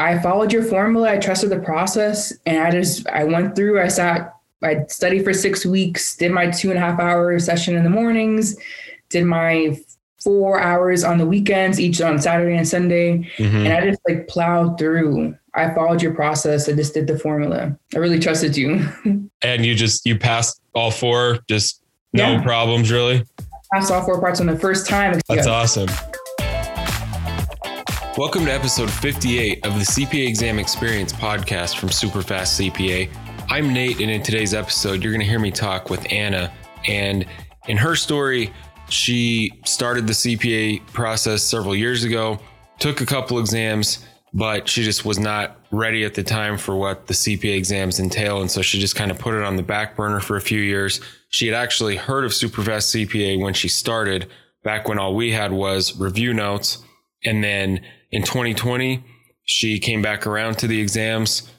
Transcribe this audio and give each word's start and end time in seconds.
I 0.00 0.18
followed 0.18 0.50
your 0.50 0.62
formula. 0.62 1.10
I 1.10 1.18
trusted 1.18 1.50
the 1.50 1.58
process, 1.58 2.32
and 2.46 2.58
I 2.58 2.70
just 2.70 3.06
I 3.08 3.24
went 3.24 3.54
through. 3.54 3.80
I 3.80 3.88
sat. 3.88 4.34
I 4.62 4.84
studied 4.88 5.24
for 5.24 5.34
six 5.34 5.66
weeks. 5.66 6.16
Did 6.16 6.32
my 6.32 6.50
two 6.50 6.70
and 6.70 6.78
a 6.78 6.80
half 6.80 6.98
hour 6.98 7.38
session 7.38 7.76
in 7.76 7.84
the 7.84 7.90
mornings. 7.90 8.56
Did 9.10 9.24
my 9.24 9.78
four 10.22 10.58
hours 10.58 11.04
on 11.04 11.18
the 11.18 11.26
weekends, 11.26 11.78
each 11.78 12.00
on 12.00 12.18
Saturday 12.18 12.56
and 12.56 12.66
Sunday, 12.66 13.30
mm-hmm. 13.36 13.56
and 13.56 13.68
I 13.68 13.90
just 13.90 14.00
like 14.08 14.26
plowed 14.26 14.78
through. 14.78 15.36
I 15.54 15.74
followed 15.74 16.00
your 16.00 16.14
process. 16.14 16.66
I 16.68 16.72
just 16.72 16.94
did 16.94 17.06
the 17.06 17.18
formula. 17.18 17.78
I 17.94 17.98
really 17.98 18.18
trusted 18.18 18.56
you. 18.56 18.88
and 19.42 19.66
you 19.66 19.74
just 19.74 20.06
you 20.06 20.18
passed 20.18 20.62
all 20.74 20.90
four, 20.90 21.40
just 21.46 21.82
no 22.14 22.32
yeah. 22.32 22.42
problems 22.42 22.90
really. 22.90 23.26
I 23.38 23.44
passed 23.74 23.92
all 23.92 24.02
four 24.02 24.18
parts 24.18 24.40
on 24.40 24.46
the 24.46 24.58
first 24.58 24.86
time. 24.86 25.20
That's 25.28 25.46
yeah. 25.46 25.52
awesome. 25.52 25.88
Welcome 28.20 28.44
to 28.44 28.52
episode 28.52 28.90
58 28.90 29.64
of 29.64 29.72
the 29.76 29.80
CPA 29.80 30.28
Exam 30.28 30.58
Experience 30.58 31.10
podcast 31.10 31.78
from 31.78 31.88
Superfast 31.88 32.70
CPA. 32.70 33.08
I'm 33.48 33.72
Nate, 33.72 33.98
and 33.98 34.10
in 34.10 34.22
today's 34.22 34.52
episode, 34.52 35.02
you're 35.02 35.10
going 35.10 35.22
to 35.22 35.26
hear 35.26 35.38
me 35.38 35.50
talk 35.50 35.88
with 35.88 36.06
Anna. 36.12 36.52
And 36.86 37.24
in 37.66 37.78
her 37.78 37.96
story, 37.96 38.52
she 38.90 39.58
started 39.64 40.06
the 40.06 40.12
CPA 40.12 40.86
process 40.88 41.42
several 41.42 41.74
years 41.74 42.04
ago, 42.04 42.38
took 42.78 43.00
a 43.00 43.06
couple 43.06 43.38
exams, 43.38 44.04
but 44.34 44.68
she 44.68 44.82
just 44.82 45.06
was 45.06 45.18
not 45.18 45.58
ready 45.70 46.04
at 46.04 46.12
the 46.12 46.22
time 46.22 46.58
for 46.58 46.76
what 46.76 47.06
the 47.06 47.14
CPA 47.14 47.56
exams 47.56 48.00
entail. 48.00 48.42
And 48.42 48.50
so 48.50 48.60
she 48.60 48.78
just 48.78 48.96
kind 48.96 49.10
of 49.10 49.18
put 49.18 49.32
it 49.32 49.42
on 49.42 49.56
the 49.56 49.62
back 49.62 49.96
burner 49.96 50.20
for 50.20 50.36
a 50.36 50.42
few 50.42 50.60
years. 50.60 51.00
She 51.30 51.46
had 51.46 51.54
actually 51.54 51.96
heard 51.96 52.26
of 52.26 52.32
Superfast 52.32 53.06
CPA 53.08 53.40
when 53.40 53.54
she 53.54 53.68
started, 53.68 54.28
back 54.62 54.88
when 54.88 54.98
all 54.98 55.16
we 55.16 55.32
had 55.32 55.52
was 55.52 55.98
review 55.98 56.34
notes. 56.34 56.84
And 57.24 57.42
then 57.42 57.80
in 58.10 58.22
2020, 58.22 59.02
she 59.44 59.78
came 59.78 60.02
back 60.02 60.26
around 60.26 60.58
to 60.58 60.66
the 60.66 60.80
exams, 60.80 61.50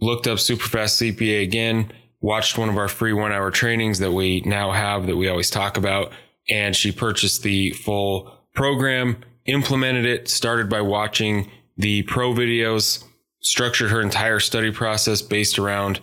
looked 0.00 0.26
up 0.26 0.38
Superfast 0.38 1.14
CPA 1.14 1.42
again, 1.42 1.92
watched 2.20 2.58
one 2.58 2.68
of 2.68 2.76
our 2.76 2.88
free 2.88 3.12
one 3.12 3.32
hour 3.32 3.50
trainings 3.50 3.98
that 3.98 4.12
we 4.12 4.40
now 4.42 4.72
have 4.72 5.06
that 5.06 5.16
we 5.16 5.28
always 5.28 5.50
talk 5.50 5.76
about. 5.76 6.12
And 6.48 6.74
she 6.74 6.92
purchased 6.92 7.42
the 7.42 7.72
full 7.72 8.32
program, 8.54 9.18
implemented 9.46 10.04
it, 10.06 10.28
started 10.28 10.68
by 10.68 10.80
watching 10.80 11.50
the 11.76 12.02
pro 12.02 12.32
videos, 12.32 13.04
structured 13.40 13.90
her 13.90 14.00
entire 14.00 14.40
study 14.40 14.72
process 14.72 15.22
based 15.22 15.58
around 15.58 16.00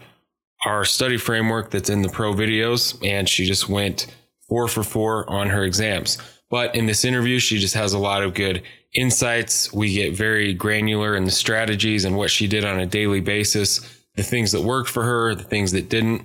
our 0.65 0.85
study 0.85 1.17
framework 1.17 1.71
that's 1.71 1.89
in 1.89 2.01
the 2.01 2.09
pro 2.09 2.33
videos. 2.33 2.97
And 3.05 3.27
she 3.27 3.45
just 3.45 3.67
went 3.67 4.07
four 4.47 4.67
for 4.67 4.83
four 4.83 5.29
on 5.29 5.49
her 5.49 5.63
exams. 5.63 6.17
But 6.49 6.75
in 6.75 6.85
this 6.85 7.03
interview, 7.03 7.39
she 7.39 7.57
just 7.57 7.73
has 7.73 7.93
a 7.93 7.99
lot 7.99 8.23
of 8.23 8.33
good 8.33 8.63
insights. 8.95 9.71
We 9.73 9.93
get 9.93 10.15
very 10.15 10.53
granular 10.53 11.15
in 11.15 11.25
the 11.25 11.31
strategies 11.31 12.05
and 12.05 12.17
what 12.17 12.31
she 12.31 12.47
did 12.47 12.65
on 12.65 12.79
a 12.79 12.85
daily 12.85 13.21
basis, 13.21 13.79
the 14.15 14.23
things 14.23 14.51
that 14.51 14.61
worked 14.61 14.89
for 14.89 15.03
her, 15.03 15.35
the 15.35 15.43
things 15.43 15.71
that 15.73 15.89
didn't. 15.89 16.23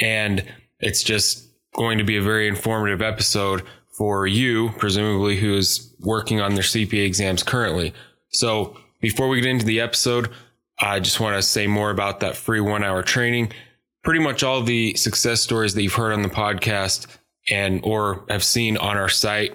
And 0.00 0.44
it's 0.80 1.02
just 1.02 1.48
going 1.74 1.98
to 1.98 2.04
be 2.04 2.16
a 2.16 2.22
very 2.22 2.48
informative 2.48 3.02
episode 3.02 3.62
for 3.96 4.26
you, 4.26 4.70
presumably, 4.78 5.36
who 5.36 5.56
is 5.56 5.94
working 6.00 6.40
on 6.40 6.54
their 6.54 6.62
CPA 6.62 7.04
exams 7.04 7.42
currently. 7.42 7.92
So 8.30 8.76
before 9.00 9.28
we 9.28 9.40
get 9.40 9.50
into 9.50 9.66
the 9.66 9.80
episode, 9.80 10.30
I 10.78 11.00
just 11.00 11.20
want 11.20 11.36
to 11.36 11.42
say 11.42 11.66
more 11.66 11.90
about 11.90 12.20
that 12.20 12.36
free 12.36 12.60
one 12.60 12.84
hour 12.84 13.02
training. 13.02 13.52
Pretty 14.04 14.20
much 14.20 14.42
all 14.42 14.62
the 14.62 14.94
success 14.94 15.40
stories 15.40 15.74
that 15.74 15.82
you've 15.82 15.94
heard 15.94 16.12
on 16.12 16.22
the 16.22 16.28
podcast 16.28 17.06
and 17.50 17.80
or 17.82 18.24
have 18.28 18.44
seen 18.44 18.76
on 18.76 18.96
our 18.96 19.08
site 19.08 19.54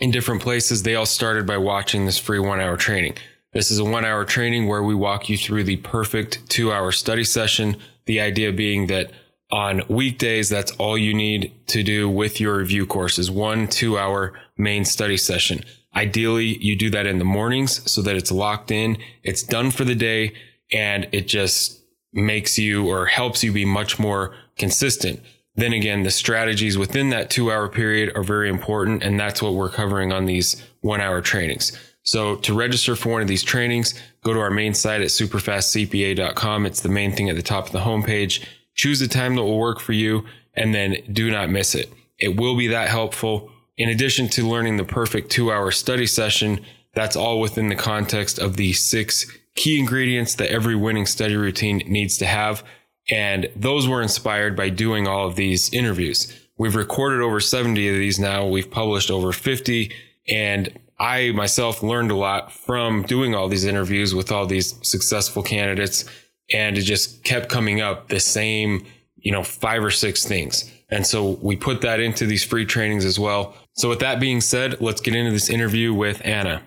in 0.00 0.10
different 0.10 0.42
places, 0.42 0.82
they 0.82 0.94
all 0.94 1.06
started 1.06 1.46
by 1.46 1.56
watching 1.56 2.06
this 2.06 2.18
free 2.18 2.38
one 2.38 2.60
hour 2.60 2.76
training. 2.76 3.14
This 3.52 3.70
is 3.70 3.78
a 3.78 3.84
one 3.84 4.04
hour 4.04 4.24
training 4.24 4.68
where 4.68 4.82
we 4.82 4.94
walk 4.94 5.28
you 5.28 5.36
through 5.36 5.64
the 5.64 5.78
perfect 5.78 6.48
two 6.48 6.72
hour 6.72 6.92
study 6.92 7.24
session. 7.24 7.76
The 8.06 8.20
idea 8.20 8.52
being 8.52 8.86
that 8.88 9.10
on 9.50 9.82
weekdays, 9.88 10.48
that's 10.48 10.72
all 10.72 10.98
you 10.98 11.14
need 11.14 11.52
to 11.68 11.82
do 11.82 12.08
with 12.08 12.40
your 12.40 12.58
review 12.58 12.86
course 12.86 13.18
is 13.18 13.30
one 13.30 13.66
two 13.66 13.98
hour 13.98 14.38
main 14.56 14.84
study 14.84 15.16
session. 15.16 15.64
Ideally, 15.96 16.58
you 16.58 16.76
do 16.76 16.90
that 16.90 17.06
in 17.06 17.18
the 17.18 17.24
mornings 17.24 17.90
so 17.90 18.02
that 18.02 18.16
it's 18.16 18.30
locked 18.30 18.70
in, 18.70 18.98
it's 19.22 19.42
done 19.42 19.70
for 19.70 19.84
the 19.84 19.94
day, 19.94 20.34
and 20.70 21.08
it 21.12 21.26
just 21.26 21.82
makes 22.12 22.58
you 22.58 22.86
or 22.86 23.06
helps 23.06 23.42
you 23.42 23.52
be 23.52 23.64
much 23.64 23.98
more 23.98 24.34
consistent. 24.58 25.20
Then 25.58 25.72
again, 25.72 26.04
the 26.04 26.12
strategies 26.12 26.78
within 26.78 27.10
that 27.10 27.30
two 27.30 27.50
hour 27.50 27.68
period 27.68 28.12
are 28.16 28.22
very 28.22 28.48
important. 28.48 29.02
And 29.02 29.18
that's 29.18 29.42
what 29.42 29.54
we're 29.54 29.68
covering 29.68 30.12
on 30.12 30.24
these 30.24 30.64
one 30.82 31.00
hour 31.00 31.20
trainings. 31.20 31.76
So 32.04 32.36
to 32.36 32.54
register 32.54 32.94
for 32.94 33.10
one 33.10 33.22
of 33.22 33.28
these 33.28 33.42
trainings, 33.42 33.92
go 34.22 34.32
to 34.32 34.38
our 34.38 34.52
main 34.52 34.72
site 34.72 35.00
at 35.00 35.08
superfastcpa.com. 35.08 36.64
It's 36.64 36.80
the 36.80 36.88
main 36.88 37.10
thing 37.10 37.28
at 37.28 37.34
the 37.34 37.42
top 37.42 37.66
of 37.66 37.72
the 37.72 37.80
homepage. 37.80 38.46
Choose 38.76 39.02
a 39.02 39.08
time 39.08 39.34
that 39.34 39.42
will 39.42 39.58
work 39.58 39.80
for 39.80 39.92
you 39.92 40.24
and 40.54 40.72
then 40.72 40.96
do 41.12 41.28
not 41.28 41.50
miss 41.50 41.74
it. 41.74 41.92
It 42.20 42.36
will 42.36 42.56
be 42.56 42.68
that 42.68 42.88
helpful. 42.88 43.50
In 43.76 43.88
addition 43.88 44.28
to 44.28 44.48
learning 44.48 44.76
the 44.76 44.84
perfect 44.84 45.28
two 45.28 45.50
hour 45.50 45.72
study 45.72 46.06
session, 46.06 46.64
that's 46.94 47.16
all 47.16 47.40
within 47.40 47.68
the 47.68 47.74
context 47.74 48.38
of 48.38 48.56
the 48.56 48.74
six 48.74 49.26
key 49.56 49.80
ingredients 49.80 50.36
that 50.36 50.52
every 50.52 50.76
winning 50.76 51.04
study 51.04 51.34
routine 51.34 51.78
needs 51.78 52.16
to 52.18 52.26
have. 52.26 52.62
And 53.10 53.48
those 53.56 53.88
were 53.88 54.02
inspired 54.02 54.56
by 54.56 54.68
doing 54.68 55.06
all 55.08 55.26
of 55.26 55.36
these 55.36 55.72
interviews. 55.72 56.32
We've 56.58 56.76
recorded 56.76 57.20
over 57.20 57.40
70 57.40 57.88
of 57.88 57.94
these 57.94 58.18
now. 58.18 58.46
We've 58.46 58.70
published 58.70 59.10
over 59.10 59.32
50. 59.32 59.92
And 60.28 60.78
I 60.98 61.30
myself 61.32 61.82
learned 61.82 62.10
a 62.10 62.16
lot 62.16 62.52
from 62.52 63.02
doing 63.02 63.34
all 63.34 63.48
these 63.48 63.64
interviews 63.64 64.14
with 64.14 64.32
all 64.32 64.46
these 64.46 64.74
successful 64.86 65.42
candidates. 65.42 66.04
And 66.52 66.76
it 66.76 66.82
just 66.82 67.24
kept 67.24 67.48
coming 67.48 67.80
up 67.80 68.08
the 68.08 68.20
same, 68.20 68.84
you 69.16 69.32
know, 69.32 69.42
five 69.42 69.84
or 69.84 69.90
six 69.90 70.24
things. 70.24 70.70
And 70.90 71.06
so 71.06 71.38
we 71.42 71.56
put 71.56 71.82
that 71.82 72.00
into 72.00 72.26
these 72.26 72.42
free 72.42 72.64
trainings 72.64 73.04
as 73.04 73.18
well. 73.18 73.54
So 73.74 73.88
with 73.88 74.00
that 74.00 74.20
being 74.20 74.40
said, 74.40 74.80
let's 74.80 75.00
get 75.00 75.14
into 75.14 75.30
this 75.30 75.50
interview 75.50 75.94
with 75.94 76.20
Anna. 76.24 76.62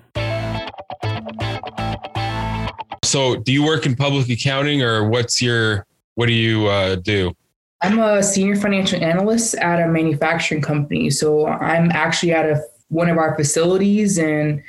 So 3.03 3.35
do 3.35 3.52
you 3.52 3.66
work 3.66 3.85
in 3.85 3.96
public 3.96 4.29
accounting 4.29 4.81
or 4.81 5.09
what's 5.09 5.41
your 5.41 5.85
what 6.16 6.27
do 6.27 6.33
you 6.33 6.67
uh, 6.67 6.95
do? 6.95 7.33
I'm 7.81 7.99
a 7.99 8.22
senior 8.22 8.55
financial 8.55 9.03
analyst 9.03 9.55
at 9.55 9.81
a 9.81 9.88
manufacturing 9.88 10.61
company. 10.61 11.09
So 11.09 11.47
I'm 11.47 11.91
actually 11.91 12.31
at 12.33 12.45
a, 12.45 12.61
one 12.89 13.09
of 13.09 13.17
our 13.17 13.35
facilities 13.35 14.19
and 14.19 14.61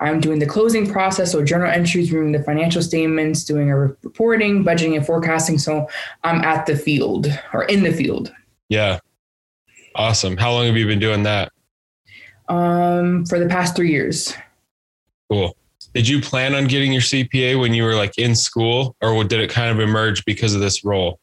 I'm 0.00 0.20
doing 0.20 0.38
the 0.38 0.46
closing 0.46 0.88
process, 0.88 1.32
so 1.32 1.44
journal 1.44 1.68
entries, 1.68 2.12
reviewing 2.12 2.32
the 2.32 2.42
financial 2.42 2.82
statements, 2.82 3.42
doing 3.42 3.68
our 3.70 3.96
reporting, 4.02 4.64
budgeting, 4.64 4.96
and 4.96 5.04
forecasting. 5.04 5.58
So 5.58 5.88
I'm 6.22 6.42
at 6.42 6.66
the 6.66 6.76
field 6.76 7.26
or 7.52 7.64
in 7.64 7.82
the 7.82 7.92
field. 7.92 8.32
Yeah. 8.68 9.00
Awesome. 9.96 10.36
How 10.36 10.52
long 10.52 10.66
have 10.66 10.76
you 10.76 10.86
been 10.86 11.00
doing 11.00 11.24
that? 11.24 11.50
Um, 12.48 13.26
for 13.26 13.40
the 13.40 13.48
past 13.48 13.74
three 13.74 13.90
years. 13.90 14.32
Cool. 15.30 15.56
Did 15.94 16.06
you 16.06 16.20
plan 16.20 16.54
on 16.54 16.66
getting 16.66 16.92
your 16.92 17.02
CPA 17.02 17.58
when 17.58 17.74
you 17.74 17.82
were 17.82 17.94
like 17.94 18.16
in 18.18 18.34
school, 18.34 18.96
or 19.00 19.24
did 19.24 19.40
it 19.40 19.50
kind 19.50 19.70
of 19.70 19.80
emerge 19.80 20.24
because 20.24 20.54
of 20.54 20.60
this 20.60 20.84
role? 20.84 21.18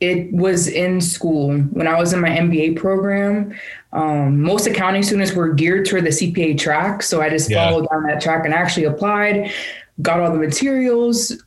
It 0.00 0.32
was 0.32 0.66
in 0.66 1.00
school 1.00 1.56
when 1.58 1.86
I 1.86 1.98
was 1.98 2.12
in 2.12 2.20
my 2.20 2.30
MBA 2.30 2.76
program. 2.76 3.54
Um, 3.92 4.42
most 4.42 4.66
accounting 4.66 5.02
students 5.02 5.32
were 5.32 5.52
geared 5.52 5.86
toward 5.86 6.04
the 6.04 6.10
CPA 6.10 6.58
track, 6.58 7.02
so 7.02 7.20
I 7.20 7.28
just 7.28 7.50
yeah. 7.50 7.68
followed 7.68 7.88
down 7.88 8.02
that 8.04 8.20
track 8.20 8.44
and 8.44 8.52
actually 8.52 8.84
applied, 8.84 9.52
got 10.00 10.18
all 10.18 10.32
the 10.32 10.38
materials, 10.38 11.40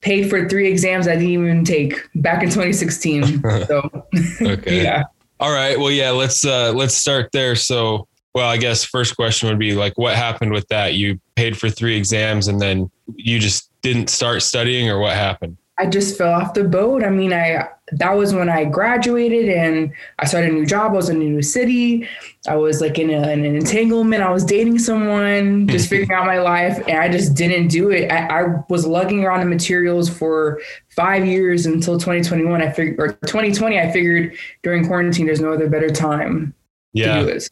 paid 0.00 0.30
for 0.30 0.48
three 0.48 0.68
exams 0.68 1.06
I 1.06 1.12
didn't 1.12 1.28
even 1.28 1.64
take 1.64 2.08
back 2.16 2.42
in 2.42 2.48
2016. 2.48 3.42
so, 3.66 4.06
okay. 4.42 4.82
yeah. 4.82 5.04
All 5.38 5.52
right. 5.52 5.78
Well, 5.78 5.90
yeah. 5.90 6.10
Let's 6.10 6.44
uh, 6.44 6.72
let's 6.72 6.94
start 6.94 7.30
there. 7.32 7.54
So, 7.56 8.06
well, 8.34 8.48
I 8.48 8.56
guess 8.56 8.84
first 8.84 9.16
question 9.16 9.48
would 9.48 9.58
be 9.58 9.74
like, 9.74 9.98
what 9.98 10.14
happened 10.14 10.52
with 10.52 10.66
that? 10.68 10.94
You 10.94 11.20
paid 11.34 11.58
for 11.58 11.68
three 11.68 11.96
exams 11.96 12.48
and 12.48 12.60
then 12.60 12.90
you 13.16 13.38
just 13.38 13.70
didn't 13.82 14.10
start 14.10 14.42
studying, 14.42 14.88
or 14.88 14.98
what 14.98 15.14
happened? 15.14 15.56
I 15.78 15.86
just 15.86 16.18
fell 16.18 16.34
off 16.34 16.52
the 16.52 16.64
boat. 16.64 17.02
I 17.02 17.08
mean, 17.08 17.32
I 17.32 17.66
that 17.92 18.12
was 18.12 18.34
when 18.34 18.50
I 18.50 18.66
graduated 18.66 19.48
and 19.48 19.92
I 20.18 20.26
started 20.26 20.50
a 20.50 20.52
new 20.52 20.66
job. 20.66 20.92
I 20.92 20.96
was 20.96 21.08
in 21.08 21.16
a 21.16 21.24
new 21.24 21.40
city. 21.40 22.06
I 22.46 22.56
was 22.56 22.82
like 22.82 22.98
in, 22.98 23.08
a, 23.08 23.30
in 23.30 23.44
an 23.46 23.56
entanglement. 23.56 24.22
I 24.22 24.30
was 24.30 24.44
dating 24.44 24.78
someone, 24.78 25.66
just 25.66 25.88
figuring 25.90 26.12
out 26.12 26.26
my 26.26 26.38
life, 26.38 26.78
and 26.86 26.98
I 26.98 27.08
just 27.08 27.34
didn't 27.34 27.68
do 27.68 27.90
it. 27.90 28.12
I, 28.12 28.42
I, 28.42 28.62
was 28.68 28.86
lugging 28.86 29.24
around 29.24 29.40
the 29.40 29.46
materials 29.46 30.10
for 30.10 30.60
five 30.90 31.26
years 31.26 31.64
until 31.64 31.94
2021. 31.94 32.60
I 32.60 32.70
figured, 32.70 33.00
or 33.00 33.12
2020, 33.26 33.78
I 33.78 33.90
figured 33.90 34.36
during 34.62 34.86
quarantine, 34.86 35.26
there's 35.26 35.40
no 35.40 35.52
other 35.52 35.68
better 35.68 35.90
time 35.90 36.54
yeah. 36.92 37.14
to 37.14 37.20
do 37.20 37.26
this. 37.26 37.50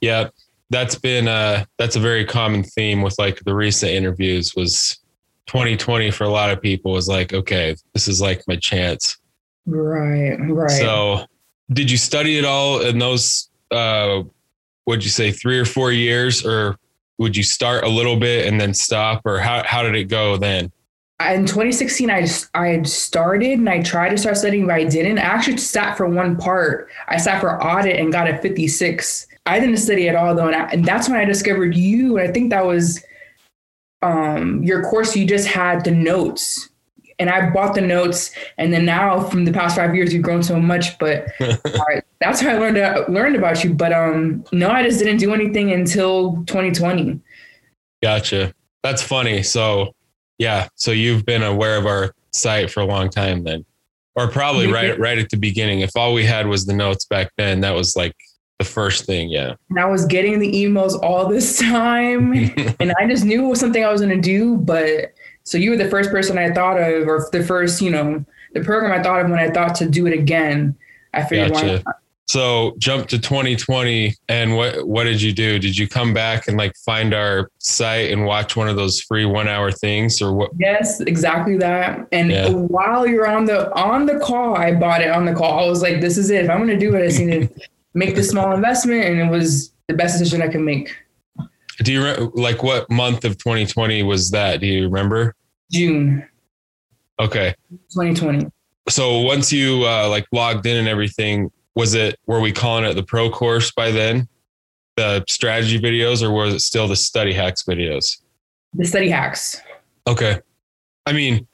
Yeah, 0.00 0.28
that's 0.70 0.96
been 0.96 1.28
uh 1.28 1.64
that's 1.78 1.96
a 1.96 2.00
very 2.00 2.24
common 2.24 2.62
theme 2.62 3.02
with 3.02 3.16
like 3.18 3.38
the 3.44 3.54
recent 3.54 3.92
interviews 3.92 4.54
was 4.56 4.98
2020 5.46 6.10
for 6.10 6.24
a 6.24 6.28
lot 6.28 6.50
of 6.50 6.60
people 6.60 6.90
was 6.90 7.08
like 7.08 7.32
okay 7.32 7.76
this 7.94 8.08
is 8.08 8.20
like 8.20 8.42
my 8.48 8.56
chance 8.56 9.16
right 9.64 10.36
right 10.38 10.70
so 10.70 11.24
did 11.72 11.88
you 11.88 11.96
study 11.96 12.36
it 12.36 12.44
all 12.44 12.80
in 12.80 12.98
those 12.98 13.48
uh 13.70 14.22
what'd 14.86 15.04
you 15.04 15.10
say 15.10 15.30
three 15.30 15.58
or 15.58 15.64
four 15.64 15.92
years 15.92 16.44
or 16.44 16.76
would 17.18 17.36
you 17.36 17.42
start 17.42 17.84
a 17.84 17.88
little 17.88 18.16
bit 18.16 18.46
and 18.46 18.60
then 18.60 18.74
stop 18.74 19.22
or 19.24 19.38
how, 19.38 19.62
how 19.64 19.82
did 19.82 19.94
it 19.94 20.04
go 20.04 20.36
then? 20.36 20.70
in 21.18 21.46
2016 21.46 22.10
I 22.10 22.26
I 22.54 22.68
had 22.68 22.86
started 22.86 23.58
and 23.58 23.68
I 23.68 23.82
tried 23.82 24.10
to 24.10 24.18
start 24.18 24.36
studying, 24.36 24.66
but 24.66 24.74
I 24.74 24.84
didn't. 24.84 25.18
I 25.18 25.22
actually 25.22 25.56
sat 25.56 25.96
for 25.96 26.06
one 26.06 26.36
part. 26.36 26.90
I 27.08 27.16
sat 27.16 27.40
for 27.40 27.62
audit 27.64 27.98
and 27.98 28.12
got 28.12 28.28
a 28.28 28.36
56. 28.36 29.26
I 29.46 29.60
didn't 29.60 29.76
study 29.78 30.08
at 30.08 30.16
all 30.16 30.34
though, 30.34 30.48
and, 30.48 30.56
I, 30.56 30.68
and 30.70 30.84
that's 30.84 31.08
when 31.08 31.18
I 31.18 31.24
discovered 31.24 31.74
you. 31.74 32.18
And 32.18 32.28
I 32.28 32.32
think 32.32 32.50
that 32.50 32.66
was 32.66 33.02
um, 34.02 34.62
your 34.62 34.82
course. 34.82 35.16
You 35.16 35.26
just 35.26 35.46
had 35.46 35.84
the 35.84 35.92
notes, 35.92 36.68
and 37.18 37.30
I 37.30 37.50
bought 37.50 37.74
the 37.74 37.80
notes. 37.80 38.32
And 38.58 38.72
then 38.72 38.84
now, 38.84 39.20
from 39.20 39.44
the 39.44 39.52
past 39.52 39.76
five 39.76 39.94
years, 39.94 40.12
you've 40.12 40.22
grown 40.22 40.42
so 40.42 40.60
much. 40.60 40.98
But 40.98 41.28
that's 42.20 42.40
how 42.40 42.50
I 42.50 42.58
learned 42.58 42.78
uh, 42.78 43.04
learned 43.08 43.36
about 43.36 43.62
you. 43.62 43.72
But 43.72 43.92
um, 43.92 44.44
no, 44.52 44.70
I 44.70 44.82
just 44.82 44.98
didn't 44.98 45.18
do 45.18 45.32
anything 45.32 45.72
until 45.72 46.44
2020. 46.46 47.20
Gotcha. 48.02 48.52
That's 48.82 49.02
funny. 49.02 49.42
So 49.42 49.94
yeah. 50.38 50.68
So 50.74 50.90
you've 50.90 51.24
been 51.24 51.42
aware 51.42 51.76
of 51.76 51.86
our 51.86 52.14
site 52.32 52.70
for 52.70 52.80
a 52.80 52.84
long 52.84 53.10
time 53.10 53.44
then. 53.44 53.64
Or 54.14 54.28
probably 54.28 54.72
right 54.72 54.98
right 54.98 55.18
at 55.18 55.28
the 55.28 55.36
beginning. 55.36 55.80
If 55.80 55.90
all 55.94 56.14
we 56.14 56.24
had 56.24 56.46
was 56.46 56.64
the 56.64 56.72
notes 56.72 57.04
back 57.04 57.30
then, 57.36 57.60
that 57.60 57.72
was 57.72 57.96
like 57.96 58.14
the 58.58 58.64
first 58.64 59.04
thing, 59.04 59.28
yeah. 59.28 59.54
And 59.70 59.78
I 59.78 59.86
was 59.86 60.06
getting 60.06 60.38
the 60.38 60.50
emails 60.50 60.98
all 61.02 61.28
this 61.28 61.58
time 61.58 62.32
and 62.80 62.92
I 62.98 63.06
just 63.06 63.24
knew 63.24 63.46
it 63.46 63.48
was 63.48 63.60
something 63.60 63.84
I 63.84 63.92
was 63.92 64.00
gonna 64.00 64.20
do. 64.20 64.56
But 64.56 65.12
so 65.44 65.58
you 65.58 65.70
were 65.70 65.76
the 65.76 65.90
first 65.90 66.10
person 66.10 66.38
I 66.38 66.50
thought 66.50 66.80
of, 66.80 67.06
or 67.06 67.28
the 67.32 67.44
first, 67.44 67.82
you 67.82 67.90
know, 67.90 68.24
the 68.54 68.60
program 68.64 68.98
I 68.98 69.02
thought 69.02 69.20
of 69.20 69.30
when 69.30 69.38
I 69.38 69.50
thought 69.50 69.74
to 69.76 69.88
do 69.88 70.06
it 70.06 70.12
again. 70.12 70.76
I 71.12 71.22
figured 71.24 71.52
gotcha. 71.52 71.82
why? 71.84 71.92
So 72.28 72.74
jump 72.78 73.06
to 73.08 73.20
2020 73.20 74.14
and 74.28 74.56
what 74.56 74.86
what 74.86 75.04
did 75.04 75.22
you 75.22 75.32
do? 75.32 75.60
Did 75.60 75.78
you 75.78 75.86
come 75.86 76.12
back 76.12 76.48
and 76.48 76.56
like 76.56 76.74
find 76.78 77.14
our 77.14 77.50
site 77.58 78.10
and 78.10 78.24
watch 78.24 78.56
one 78.56 78.68
of 78.68 78.74
those 78.74 79.00
free 79.00 79.24
1 79.24 79.46
hour 79.46 79.70
things 79.70 80.20
or 80.20 80.32
what? 80.32 80.50
Yes, 80.58 81.00
exactly 81.00 81.56
that. 81.58 82.04
And 82.10 82.32
yeah. 82.32 82.50
while 82.50 83.06
you're 83.06 83.28
on 83.28 83.44
the 83.44 83.72
on 83.74 84.06
the 84.06 84.18
call, 84.18 84.56
I 84.56 84.72
bought 84.72 85.02
it 85.02 85.10
on 85.10 85.24
the 85.24 85.34
call. 85.34 85.64
I 85.64 85.68
was 85.68 85.82
like 85.82 86.00
this 86.00 86.18
is 86.18 86.30
it. 86.30 86.46
If 86.46 86.50
I'm 86.50 86.58
going 86.58 86.68
to 86.68 86.76
do 86.76 86.96
it, 86.96 87.14
I 87.14 87.24
need 87.24 87.48
to 87.48 87.68
make 87.96 88.14
this 88.14 88.30
small 88.30 88.52
investment 88.52 89.04
and 89.04 89.18
it 89.18 89.30
was 89.30 89.72
the 89.88 89.94
best 89.94 90.18
decision 90.18 90.42
I 90.42 90.48
could 90.48 90.60
make. 90.60 90.96
Do 91.78 91.92
you 91.92 92.04
re- 92.04 92.28
like 92.34 92.62
what 92.62 92.90
month 92.90 93.24
of 93.24 93.38
2020 93.38 94.02
was 94.02 94.30
that? 94.30 94.60
Do 94.60 94.66
you 94.66 94.84
remember? 94.84 95.34
June. 95.70 96.26
Okay. 97.18 97.54
2020. 97.90 98.50
So 98.88 99.20
once 99.20 99.52
you 99.52 99.82
uh, 99.84 100.08
like 100.08 100.26
logged 100.30 100.66
in 100.66 100.76
and 100.76 100.88
everything, 100.88 101.50
was 101.76 101.94
it 101.94 102.18
were 102.26 102.40
we 102.40 102.50
calling 102.50 102.84
it 102.84 102.94
the 102.94 103.02
pro 103.02 103.30
course 103.30 103.70
by 103.70 103.92
then 103.92 104.26
the 104.96 105.24
strategy 105.28 105.78
videos 105.78 106.22
or 106.22 106.32
was 106.32 106.54
it 106.54 106.60
still 106.60 106.88
the 106.88 106.96
study 106.96 107.32
hacks 107.32 107.62
videos 107.62 108.22
the 108.72 108.84
study 108.84 109.08
hacks 109.08 109.60
okay 110.08 110.40
i 111.04 111.12
mean 111.12 111.46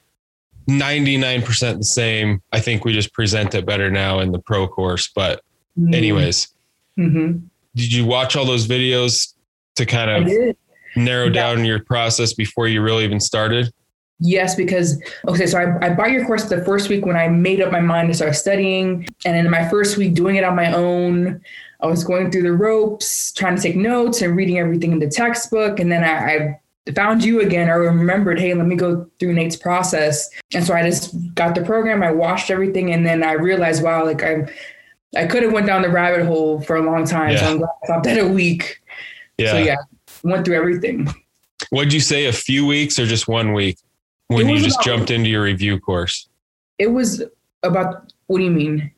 99% 0.70 1.78
the 1.78 1.84
same 1.84 2.40
i 2.52 2.60
think 2.60 2.84
we 2.84 2.92
just 2.92 3.12
present 3.12 3.54
it 3.54 3.66
better 3.66 3.90
now 3.90 4.20
in 4.20 4.30
the 4.30 4.38
pro 4.38 4.66
course 4.66 5.10
but 5.14 5.42
mm-hmm. 5.78 5.94
anyways 5.94 6.48
mm-hmm. 6.98 7.38
did 7.74 7.92
you 7.92 8.04
watch 8.04 8.36
all 8.36 8.44
those 8.44 8.66
videos 8.66 9.34
to 9.76 9.86
kind 9.86 10.10
of 10.10 10.56
narrow 10.96 11.28
down 11.28 11.64
your 11.64 11.82
process 11.84 12.32
before 12.32 12.68
you 12.68 12.82
really 12.82 13.04
even 13.04 13.20
started 13.20 13.72
Yes, 14.24 14.54
because 14.54 15.02
okay, 15.26 15.46
so 15.48 15.58
I, 15.58 15.86
I 15.86 15.94
bought 15.94 16.12
your 16.12 16.24
course 16.24 16.44
the 16.44 16.64
first 16.64 16.88
week 16.88 17.04
when 17.04 17.16
I 17.16 17.26
made 17.26 17.60
up 17.60 17.72
my 17.72 17.80
mind 17.80 18.08
to 18.08 18.14
start 18.14 18.36
studying. 18.36 19.08
And 19.24 19.36
in 19.36 19.50
my 19.50 19.68
first 19.68 19.96
week 19.96 20.14
doing 20.14 20.36
it 20.36 20.44
on 20.44 20.54
my 20.54 20.72
own, 20.72 21.40
I 21.80 21.86
was 21.86 22.04
going 22.04 22.30
through 22.30 22.42
the 22.42 22.52
ropes, 22.52 23.32
trying 23.32 23.56
to 23.56 23.62
take 23.62 23.74
notes 23.74 24.22
and 24.22 24.36
reading 24.36 24.58
everything 24.58 24.92
in 24.92 25.00
the 25.00 25.08
textbook. 25.08 25.80
And 25.80 25.90
then 25.90 26.04
I, 26.04 26.60
I 26.86 26.92
found 26.92 27.24
you 27.24 27.40
again. 27.40 27.68
I 27.68 27.72
remembered, 27.72 28.38
hey, 28.38 28.54
let 28.54 28.66
me 28.66 28.76
go 28.76 29.10
through 29.18 29.32
Nate's 29.32 29.56
process. 29.56 30.30
And 30.54 30.64
so 30.64 30.72
I 30.72 30.88
just 30.88 31.16
got 31.34 31.56
the 31.56 31.62
program, 31.62 32.04
I 32.04 32.12
watched 32.12 32.50
everything, 32.50 32.92
and 32.92 33.04
then 33.04 33.24
I 33.24 33.32
realized, 33.32 33.82
wow, 33.82 34.04
like 34.04 34.22
I 34.22 34.48
I 35.16 35.26
could 35.26 35.42
have 35.42 35.52
went 35.52 35.66
down 35.66 35.82
the 35.82 35.90
rabbit 35.90 36.24
hole 36.26 36.60
for 36.60 36.76
a 36.76 36.82
long 36.82 37.04
time. 37.04 37.32
Yeah. 37.32 37.40
So 37.40 37.46
I'm 37.46 37.58
glad 37.58 37.70
I 37.82 37.86
stopped 37.86 38.06
at 38.06 38.18
a 38.18 38.26
week. 38.26 38.80
Yeah. 39.38 39.52
So 39.52 39.58
yeah, 39.58 39.76
went 40.22 40.44
through 40.44 40.56
everything. 40.56 41.08
What'd 41.70 41.92
you 41.92 42.00
say, 42.00 42.26
a 42.26 42.32
few 42.32 42.66
weeks 42.66 42.98
or 42.98 43.06
just 43.06 43.28
one 43.28 43.52
week? 43.52 43.78
when 44.28 44.48
you 44.48 44.58
just 44.58 44.76
about, 44.76 44.84
jumped 44.84 45.10
into 45.10 45.28
your 45.28 45.42
review 45.42 45.78
course? 45.78 46.28
It 46.78 46.88
was 46.88 47.22
about 47.62 48.12
what 48.26 48.38
do 48.38 48.44
you 48.44 48.50
mean? 48.50 48.90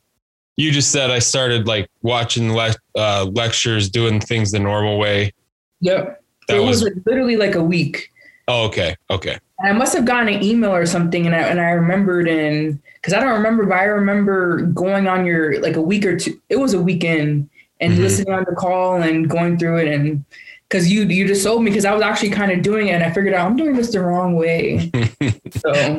You 0.56 0.70
just 0.70 0.92
said 0.92 1.10
I 1.10 1.18
started 1.18 1.66
like 1.66 1.90
watching 2.02 2.52
le- 2.52 2.76
uh, 2.94 3.26
lectures, 3.32 3.90
doing 3.90 4.20
things 4.20 4.52
the 4.52 4.60
normal 4.60 4.98
way. 4.98 5.32
Yep. 5.80 6.22
That 6.46 6.56
it 6.58 6.60
was, 6.60 6.84
was 6.84 6.92
literally 7.04 7.36
like 7.36 7.56
a 7.56 7.62
week. 7.62 8.12
Oh, 8.48 8.66
okay. 8.66 8.96
Okay. 9.10 9.38
And 9.58 9.68
I 9.68 9.72
must 9.72 9.94
have 9.94 10.04
gotten 10.04 10.28
an 10.28 10.42
email 10.42 10.74
or 10.74 10.86
something, 10.86 11.26
and 11.26 11.34
I 11.34 11.40
and 11.40 11.60
I 11.60 11.70
remembered, 11.70 12.28
and 12.28 12.80
because 12.96 13.14
I 13.14 13.20
don't 13.20 13.32
remember, 13.32 13.64
but 13.64 13.76
I 13.76 13.84
remember 13.84 14.62
going 14.62 15.06
on 15.06 15.24
your 15.24 15.60
like 15.60 15.76
a 15.76 15.82
week 15.82 16.04
or 16.04 16.18
two. 16.18 16.40
It 16.48 16.56
was 16.56 16.74
a 16.74 16.82
weekend, 16.82 17.48
and 17.80 17.92
mm-hmm. 17.92 18.02
listening 18.02 18.34
on 18.34 18.44
the 18.48 18.56
call 18.56 19.00
and 19.00 19.30
going 19.30 19.58
through 19.58 19.78
it, 19.78 19.88
and 19.88 20.24
because 20.68 20.90
you 20.90 21.04
you 21.04 21.26
just 21.26 21.42
sold 21.42 21.62
me 21.62 21.70
because 21.70 21.84
I 21.84 21.94
was 21.94 22.02
actually 22.02 22.30
kind 22.30 22.50
of 22.50 22.62
doing 22.62 22.88
it 22.88 22.92
and 22.92 23.04
I 23.04 23.10
figured 23.12 23.32
out 23.32 23.46
I'm 23.46 23.56
doing 23.56 23.76
this 23.76 23.92
the 23.92 24.00
wrong 24.00 24.34
way. 24.34 24.90
so 25.50 25.98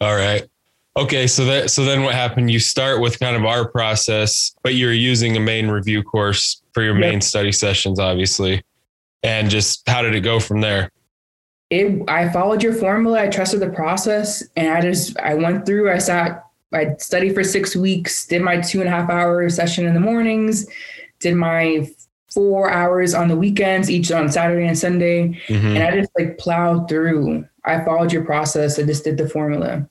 all 0.00 0.16
right. 0.16 0.42
Okay, 0.96 1.26
so 1.26 1.44
that 1.46 1.70
so 1.70 1.84
then 1.84 2.02
what 2.02 2.14
happened? 2.14 2.50
You 2.50 2.58
start 2.58 3.00
with 3.00 3.18
kind 3.20 3.36
of 3.36 3.44
our 3.44 3.66
process, 3.66 4.54
but 4.62 4.74
you're 4.74 4.92
using 4.92 5.36
a 5.36 5.40
main 5.40 5.68
review 5.68 6.02
course 6.02 6.62
for 6.72 6.82
your 6.82 6.94
main 6.94 7.14
yep. 7.14 7.22
study 7.22 7.52
sessions, 7.52 7.98
obviously. 7.98 8.62
And 9.22 9.48
just 9.48 9.88
how 9.88 10.02
did 10.02 10.14
it 10.14 10.20
go 10.20 10.40
from 10.40 10.60
there? 10.60 10.90
It 11.72 12.02
I 12.06 12.28
followed 12.28 12.62
your 12.62 12.74
formula, 12.74 13.22
I 13.22 13.28
trusted 13.28 13.60
the 13.60 13.70
process, 13.70 14.44
and 14.56 14.68
I 14.68 14.82
just 14.82 15.18
I 15.18 15.32
went 15.32 15.64
through, 15.64 15.90
I 15.90 15.96
sat, 15.96 16.44
I 16.70 16.96
studied 16.98 17.34
for 17.34 17.42
six 17.42 17.74
weeks, 17.74 18.26
did 18.26 18.42
my 18.42 18.60
two 18.60 18.80
and 18.80 18.88
a 18.88 18.92
half 18.92 19.08
hour 19.08 19.48
session 19.48 19.86
in 19.86 19.94
the 19.94 20.00
mornings, 20.00 20.66
did 21.18 21.34
my 21.34 21.90
four 22.30 22.70
hours 22.70 23.14
on 23.14 23.28
the 23.28 23.36
weekends, 23.36 23.90
each 23.90 24.12
on 24.12 24.30
Saturday 24.30 24.66
and 24.66 24.78
Sunday. 24.78 25.40
Mm-hmm. 25.46 25.66
And 25.66 25.82
I 25.82 25.98
just 25.98 26.10
like 26.18 26.36
plowed 26.36 26.90
through. 26.90 27.48
I 27.64 27.82
followed 27.82 28.12
your 28.12 28.26
process. 28.26 28.78
I 28.78 28.82
just 28.82 29.04
did 29.04 29.16
the 29.16 29.26
formula. 29.26 29.88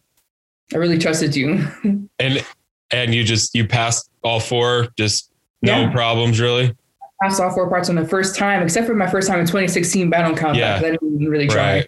I 0.72 0.78
really 0.78 1.00
trusted 1.00 1.36
you. 1.36 1.68
and 2.20 2.46
and 2.92 3.16
you 3.16 3.24
just 3.24 3.56
you 3.56 3.66
passed 3.66 4.08
all 4.24 4.40
four, 4.40 4.90
just 5.00 5.32
no 5.64 5.82
yeah. 5.82 5.92
problems 5.92 6.40
really. 6.40 6.76
I 7.22 7.26
passed 7.26 7.42
all 7.42 7.52
four 7.52 7.70
parts 7.70 7.90
on 7.90 7.96
the 7.96 8.08
first 8.08 8.36
time, 8.36 8.64
except 8.64 8.88
for 8.88 8.96
my 8.96 9.08
first 9.08 9.28
time 9.28 9.40
in 9.40 9.46
2016, 9.46 10.10
but 10.10 10.20
I 10.20 10.22
don't 10.24 10.38
count 10.38 10.58
yeah. 10.58 10.80
that. 10.80 10.86
I 10.86 10.92
didn't 10.92 11.30
really 11.30 11.48
try. 11.48 11.74
Right. 11.74 11.88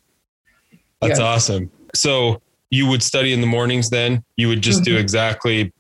That's 1.01 1.19
yeah. 1.19 1.25
awesome. 1.25 1.71
So 1.95 2.41
you 2.69 2.88
would 2.88 3.04
study 3.04 3.33
in 3.33 3.42
the 3.42 3.47
mornings 3.47 3.90
then? 3.90 4.23
You 4.35 4.47
would 4.47 4.61
just 4.61 4.80
mm-hmm. 4.80 4.95
do 4.95 4.97
exactly 4.97 5.73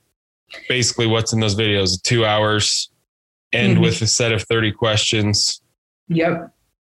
basically 0.69 1.07
what's 1.07 1.33
in 1.33 1.39
those 1.39 1.55
videos, 1.55 2.01
two 2.01 2.25
hours 2.25 2.89
end 3.51 3.73
mm-hmm. 3.73 3.83
with 3.83 4.01
a 4.01 4.07
set 4.07 4.31
of 4.31 4.43
30 4.43 4.71
questions. 4.71 5.61
Yep. 6.09 6.51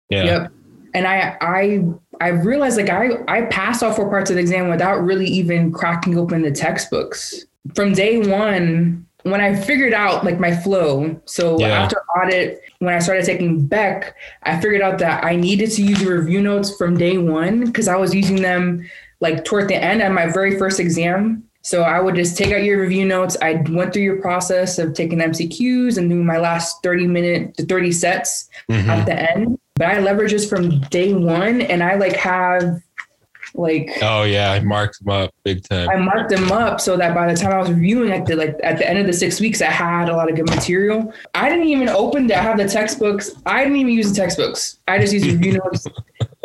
Yeah. 0.09 0.24
Yep. 0.24 0.51
And 0.93 1.07
I 1.07 1.38
I 1.41 1.83
I 2.21 2.29
realized 2.29 2.77
like 2.77 2.89
I 2.89 3.09
I 3.27 3.41
passed 3.43 3.83
all 3.83 3.93
four 3.93 4.09
parts 4.09 4.29
of 4.29 4.35
the 4.35 4.41
exam 4.41 4.69
without 4.69 5.03
really 5.03 5.27
even 5.27 5.71
cracking 5.71 6.17
open 6.17 6.41
the 6.41 6.51
textbooks. 6.51 7.45
From 7.74 7.93
day 7.93 8.19
one, 8.19 9.04
when 9.25 9.41
I 9.41 9.55
figured 9.55 9.94
out 9.94 10.24
like 10.24 10.39
my 10.39 10.55
flow, 10.55 11.20
so 11.25 11.60
yeah. 11.60 11.84
after 11.84 11.98
audit, 12.15 12.62
when 12.77 12.94
I 12.94 13.00
started 13.00 13.25
taking 13.25 13.65
BEC, 13.65 14.15
I 14.44 14.62
figured 14.62 14.82
out 14.82 15.00
that 15.00 15.24
I 15.24 15.36
needed 15.36 15.72
to 15.72 15.82
use 15.82 16.00
the 16.00 16.12
review 16.12 16.41
notes 16.41 16.77
from 16.77 16.96
day 16.96 17.17
one 17.17 17.65
because 17.65 17.88
I 17.88 17.96
was 17.96 18.13
using 18.13 18.44
them 18.44 18.88
like 19.22 19.44
toward 19.44 19.67
the 19.67 19.75
end 19.75 20.03
of 20.03 20.12
my 20.12 20.27
very 20.27 20.60
first 20.60 20.79
exam. 20.79 21.44
So 21.63 21.82
I 21.82 22.00
would 22.00 22.13
just 22.13 22.38
take 22.38 22.53
out 22.53 22.62
your 22.62 22.79
review 22.79 23.03
notes. 23.03 23.36
I 23.41 23.63
went 23.70 23.94
through 23.94 24.03
your 24.03 24.22
process 24.22 24.77
of 24.77 24.94
taking 24.94 25.17
MCQs 25.17 25.98
and 25.98 26.08
doing 26.08 26.24
my 26.24 26.38
last 26.38 26.84
30 26.84 27.08
minute 27.08 27.58
to 27.58 27.65
30 27.65 27.91
sets 27.94 28.48
mm-hmm. 28.70 28.88
at 28.88 29.08
the 29.08 29.32
end. 29.32 29.58
But 29.74 29.88
I 29.88 30.01
leverage 30.01 30.34
this 30.34 30.48
from 30.48 30.82
day 30.82 31.15
one 31.15 31.62
and 31.62 31.82
I 31.82 31.96
like 31.96 32.15
have 32.17 32.79
like 33.57 33.89
oh 34.01 34.24
yeah 34.24 34.51
i 34.51 34.59
marked 34.59 35.00
them 35.00 35.09
up 35.09 35.33
big 35.43 35.63
time 35.63 35.89
i 35.89 35.95
marked 35.95 36.29
them 36.29 36.51
up 36.51 36.79
so 36.79 36.97
that 36.97 37.13
by 37.13 37.31
the 37.31 37.39
time 37.39 37.51
i 37.51 37.57
was 37.57 37.69
reviewing 37.69 38.12
at 38.12 38.25
the 38.25 38.35
like 38.35 38.55
at 38.63 38.77
the 38.77 38.89
end 38.89 39.00
of 39.00 39.05
the 39.05 39.13
six 39.13 39.39
weeks 39.39 39.62
i 39.62 39.69
had 39.69 40.09
a 40.09 40.15
lot 40.15 40.29
of 40.29 40.35
good 40.35 40.50
material 40.50 41.13
i 41.33 41.50
didn't 41.50 41.67
even 41.67 41.89
open 41.89 42.27
to 42.27 42.35
have 42.35 42.57
the 42.57 42.67
textbooks 42.67 43.31
i 43.45 43.63
didn't 43.63 43.77
even 43.77 43.93
use 43.93 44.09
the 44.09 44.15
textbooks 44.15 44.79
i 44.88 45.00
just 45.00 45.13
used 45.13 45.25
review 45.25 45.53
notes 45.53 45.88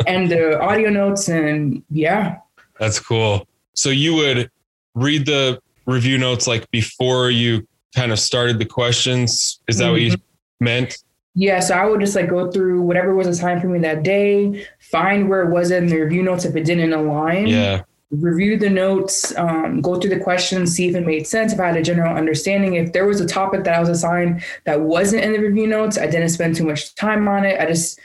and 0.07 0.31
the 0.31 0.59
audio 0.59 0.89
notes 0.89 1.27
and 1.27 1.83
yeah 1.89 2.37
that's 2.79 2.99
cool 2.99 3.47
so 3.73 3.89
you 3.89 4.15
would 4.15 4.49
read 4.95 5.25
the 5.25 5.61
review 5.85 6.17
notes 6.17 6.47
like 6.47 6.69
before 6.71 7.29
you 7.29 7.67
kind 7.95 8.11
of 8.11 8.19
started 8.19 8.59
the 8.59 8.65
questions? 8.65 9.59
Is 9.67 9.77
that 9.77 9.85
mm-hmm. 9.85 9.91
what 9.91 10.01
you 10.01 10.11
mm-hmm. 10.11 10.63
meant? 10.63 10.97
Yeah, 11.33 11.61
so 11.61 11.75
I 11.75 11.85
would 11.85 12.01
just 12.01 12.15
like 12.15 12.29
go 12.29 12.51
through 12.51 12.81
whatever 12.81 13.15
was 13.15 13.27
assigned 13.27 13.61
for 13.61 13.67
me 13.67 13.79
that 13.79 14.03
day, 14.03 14.65
find 14.79 15.29
where 15.29 15.43
it 15.43 15.49
was 15.49 15.71
in 15.71 15.87
the 15.87 15.97
review 15.97 16.23
notes 16.23 16.43
if 16.45 16.55
it 16.55 16.65
didn't 16.65 16.91
align. 16.91 17.47
Yeah. 17.47 17.83
review 18.11 18.57
the 18.57 18.69
notes, 18.69 19.33
um, 19.37 19.79
go 19.79 19.97
through 19.97 20.09
the 20.09 20.19
questions, 20.19 20.73
see 20.73 20.89
if 20.89 20.95
it 20.95 21.05
made 21.05 21.25
sense, 21.25 21.53
if 21.53 21.59
I 21.61 21.67
had 21.67 21.77
a 21.77 21.81
general 21.81 22.13
understanding. 22.13 22.73
If 22.73 22.91
there 22.91 23.05
was 23.05 23.21
a 23.21 23.25
topic 23.25 23.63
that 23.63 23.73
I 23.73 23.79
was 23.79 23.87
assigned 23.87 24.43
that 24.65 24.81
wasn't 24.81 25.23
in 25.23 25.31
the 25.31 25.39
review 25.39 25.67
notes, 25.67 25.97
I 25.97 26.07
didn't 26.07 26.27
spend 26.29 26.57
too 26.57 26.65
much 26.65 26.93
time 26.95 27.29
on 27.29 27.45
it. 27.45 27.57
I 27.61 27.65
just 27.65 27.97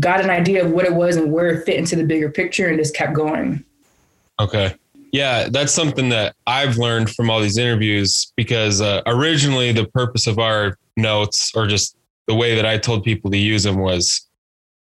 got 0.00 0.20
an 0.20 0.28
idea 0.28 0.62
of 0.62 0.70
what 0.70 0.84
it 0.84 0.92
was 0.92 1.16
and 1.16 1.32
where 1.32 1.48
it 1.48 1.64
fit 1.64 1.76
into 1.76 1.96
the 1.96 2.04
bigger 2.04 2.30
picture 2.30 2.68
and 2.68 2.78
just 2.78 2.94
kept 2.94 3.14
going. 3.14 3.64
Okay. 4.38 4.74
Yeah, 5.12 5.48
that's 5.48 5.72
something 5.72 6.10
that 6.10 6.34
I've 6.46 6.76
learned 6.76 7.08
from 7.08 7.30
all 7.30 7.40
these 7.40 7.56
interviews 7.56 8.32
because 8.36 8.82
uh, 8.82 9.00
originally 9.06 9.72
the 9.72 9.86
purpose 9.86 10.26
of 10.26 10.38
our 10.38 10.76
notes 10.96 11.52
or 11.54 11.66
just 11.66 11.96
the 12.26 12.34
way 12.34 12.54
that 12.54 12.66
I 12.66 12.78
told 12.78 13.04
people 13.04 13.30
to 13.30 13.36
use 13.36 13.62
them 13.62 13.78
was 13.78 14.28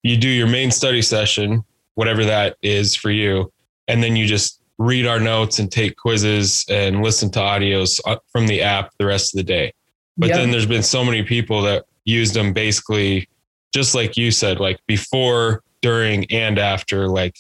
you 0.04 0.18
do 0.18 0.30
your 0.30 0.48
main 0.48 0.72
study 0.72 1.02
session, 1.02 1.64
whatever 1.96 2.26
that 2.26 2.58
is 2.62 2.96
for 2.96 3.12
you, 3.12 3.52
and 3.88 4.02
then 4.04 4.16
you 4.16 4.26
just 4.26 4.62
read 4.78 5.06
our 5.06 5.20
notes 5.20 5.60
and 5.60 5.72
take 5.72 5.98
quizzes 5.98 6.66
and 6.70 7.04
listen 7.04 7.30
to 7.32 7.40
audios 7.40 8.00
uh, 8.06 8.16
from 8.32 8.48
the 8.48 8.62
app 8.62 8.92
the 8.98 9.06
rest 9.06 9.34
of 9.34 9.38
the 9.38 9.44
day. 9.44 9.74
But 10.18 10.30
yep. 10.30 10.38
then 10.38 10.52
there's 10.52 10.66
been 10.66 10.84
so 10.84 11.04
many 11.04 11.24
people 11.24 11.62
that 11.64 11.86
used 12.06 12.34
them 12.34 12.54
basically 12.54 13.28
just 13.74 13.94
like 13.94 14.18
you 14.18 14.32
said, 14.32 14.60
like 14.60 14.80
before, 14.88 15.64
during, 15.82 16.26
and 16.32 16.58
after. 16.58 17.08
Like 17.08 17.38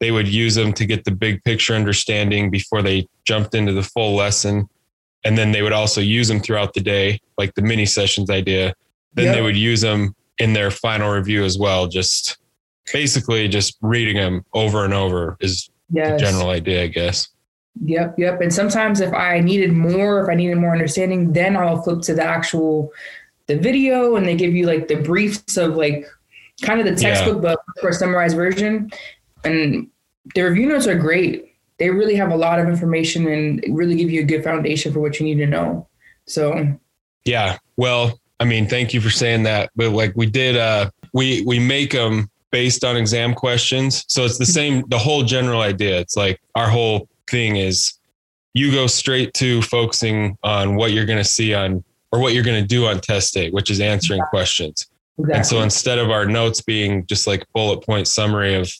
they 0.00 0.10
would 0.10 0.28
use 0.28 0.54
them 0.54 0.72
to 0.74 0.86
get 0.86 1.04
the 1.04 1.10
big 1.10 1.42
picture 1.44 1.74
understanding 1.74 2.50
before 2.50 2.82
they 2.82 3.08
jumped 3.24 3.54
into 3.54 3.72
the 3.72 3.82
full 3.82 4.14
lesson. 4.14 4.68
And 5.24 5.36
then 5.36 5.52
they 5.52 5.62
would 5.62 5.72
also 5.72 6.00
use 6.00 6.28
them 6.28 6.40
throughout 6.40 6.74
the 6.74 6.80
day, 6.80 7.20
like 7.36 7.54
the 7.54 7.62
mini 7.62 7.86
sessions 7.86 8.30
idea. 8.30 8.74
Then 9.14 9.26
yep. 9.26 9.34
they 9.34 9.42
would 9.42 9.56
use 9.56 9.80
them 9.80 10.14
in 10.38 10.52
their 10.52 10.70
final 10.70 11.10
review 11.10 11.44
as 11.44 11.58
well. 11.58 11.86
Just 11.86 12.38
basically 12.92 13.48
just 13.48 13.76
reading 13.82 14.16
them 14.16 14.44
over 14.52 14.84
and 14.84 14.94
over 14.94 15.36
is 15.40 15.70
yes. 15.90 16.12
the 16.12 16.26
general 16.26 16.50
idea, 16.50 16.84
I 16.84 16.86
guess. 16.88 17.28
Yep, 17.84 18.16
yep. 18.18 18.40
And 18.40 18.52
sometimes 18.52 19.00
if 19.00 19.12
I 19.14 19.40
needed 19.40 19.72
more, 19.72 20.22
if 20.22 20.28
I 20.28 20.34
needed 20.34 20.58
more 20.58 20.72
understanding, 20.72 21.32
then 21.32 21.56
I'll 21.56 21.82
flip 21.82 22.02
to 22.02 22.14
the 22.14 22.22
actual 22.22 22.92
the 23.46 23.56
video 23.56 24.16
and 24.16 24.26
they 24.26 24.36
give 24.36 24.54
you 24.54 24.66
like 24.66 24.86
the 24.86 24.96
briefs 24.96 25.56
of 25.56 25.74
like 25.74 26.06
kind 26.62 26.78
of 26.78 26.86
the 26.86 26.94
textbook 26.94 27.42
yeah. 27.42 27.54
but 27.54 27.80
for 27.80 27.88
a 27.88 27.92
summarized 27.92 28.36
version. 28.36 28.90
And 29.44 29.88
the 30.34 30.42
review 30.42 30.66
notes 30.66 30.86
are 30.86 30.96
great. 30.96 31.54
They 31.78 31.90
really 31.90 32.14
have 32.16 32.30
a 32.30 32.36
lot 32.36 32.60
of 32.60 32.68
information 32.68 33.26
and 33.26 33.64
really 33.70 33.96
give 33.96 34.10
you 34.10 34.20
a 34.20 34.24
good 34.24 34.44
foundation 34.44 34.92
for 34.92 35.00
what 35.00 35.18
you 35.18 35.26
need 35.26 35.36
to 35.36 35.46
know. 35.46 35.88
So 36.26 36.76
yeah. 37.24 37.58
Well, 37.76 38.19
I 38.40 38.44
mean, 38.44 38.66
thank 38.66 38.92
you 38.92 39.00
for 39.00 39.10
saying 39.10 39.44
that. 39.44 39.70
But 39.76 39.90
like 39.92 40.12
we 40.16 40.26
did 40.26 40.56
uh 40.56 40.90
we 41.12 41.42
we 41.46 41.58
make 41.58 41.92
them 41.92 42.30
based 42.50 42.84
on 42.84 42.96
exam 42.96 43.34
questions. 43.34 44.04
So 44.08 44.24
it's 44.24 44.38
the 44.38 44.46
same, 44.46 44.84
the 44.88 44.98
whole 44.98 45.22
general 45.22 45.60
idea. 45.60 46.00
It's 46.00 46.16
like 46.16 46.40
our 46.54 46.68
whole 46.68 47.08
thing 47.28 47.56
is 47.56 47.94
you 48.54 48.72
go 48.72 48.86
straight 48.86 49.32
to 49.34 49.62
focusing 49.62 50.36
on 50.42 50.74
what 50.74 50.92
you're 50.92 51.06
going 51.06 51.18
to 51.18 51.24
see 51.24 51.54
on 51.54 51.84
or 52.12 52.18
what 52.18 52.34
you're 52.34 52.44
going 52.44 52.60
to 52.60 52.66
do 52.66 52.86
on 52.86 52.98
test 53.00 53.34
day, 53.34 53.50
which 53.50 53.70
is 53.70 53.80
answering 53.80 54.18
exactly. 54.18 54.38
questions. 54.38 54.86
Exactly. 55.18 55.36
And 55.36 55.46
so 55.46 55.62
instead 55.62 55.98
of 55.98 56.10
our 56.10 56.26
notes 56.26 56.60
being 56.60 57.06
just 57.06 57.26
like 57.26 57.44
bullet 57.52 57.84
point 57.84 58.08
summary 58.08 58.54
of 58.54 58.72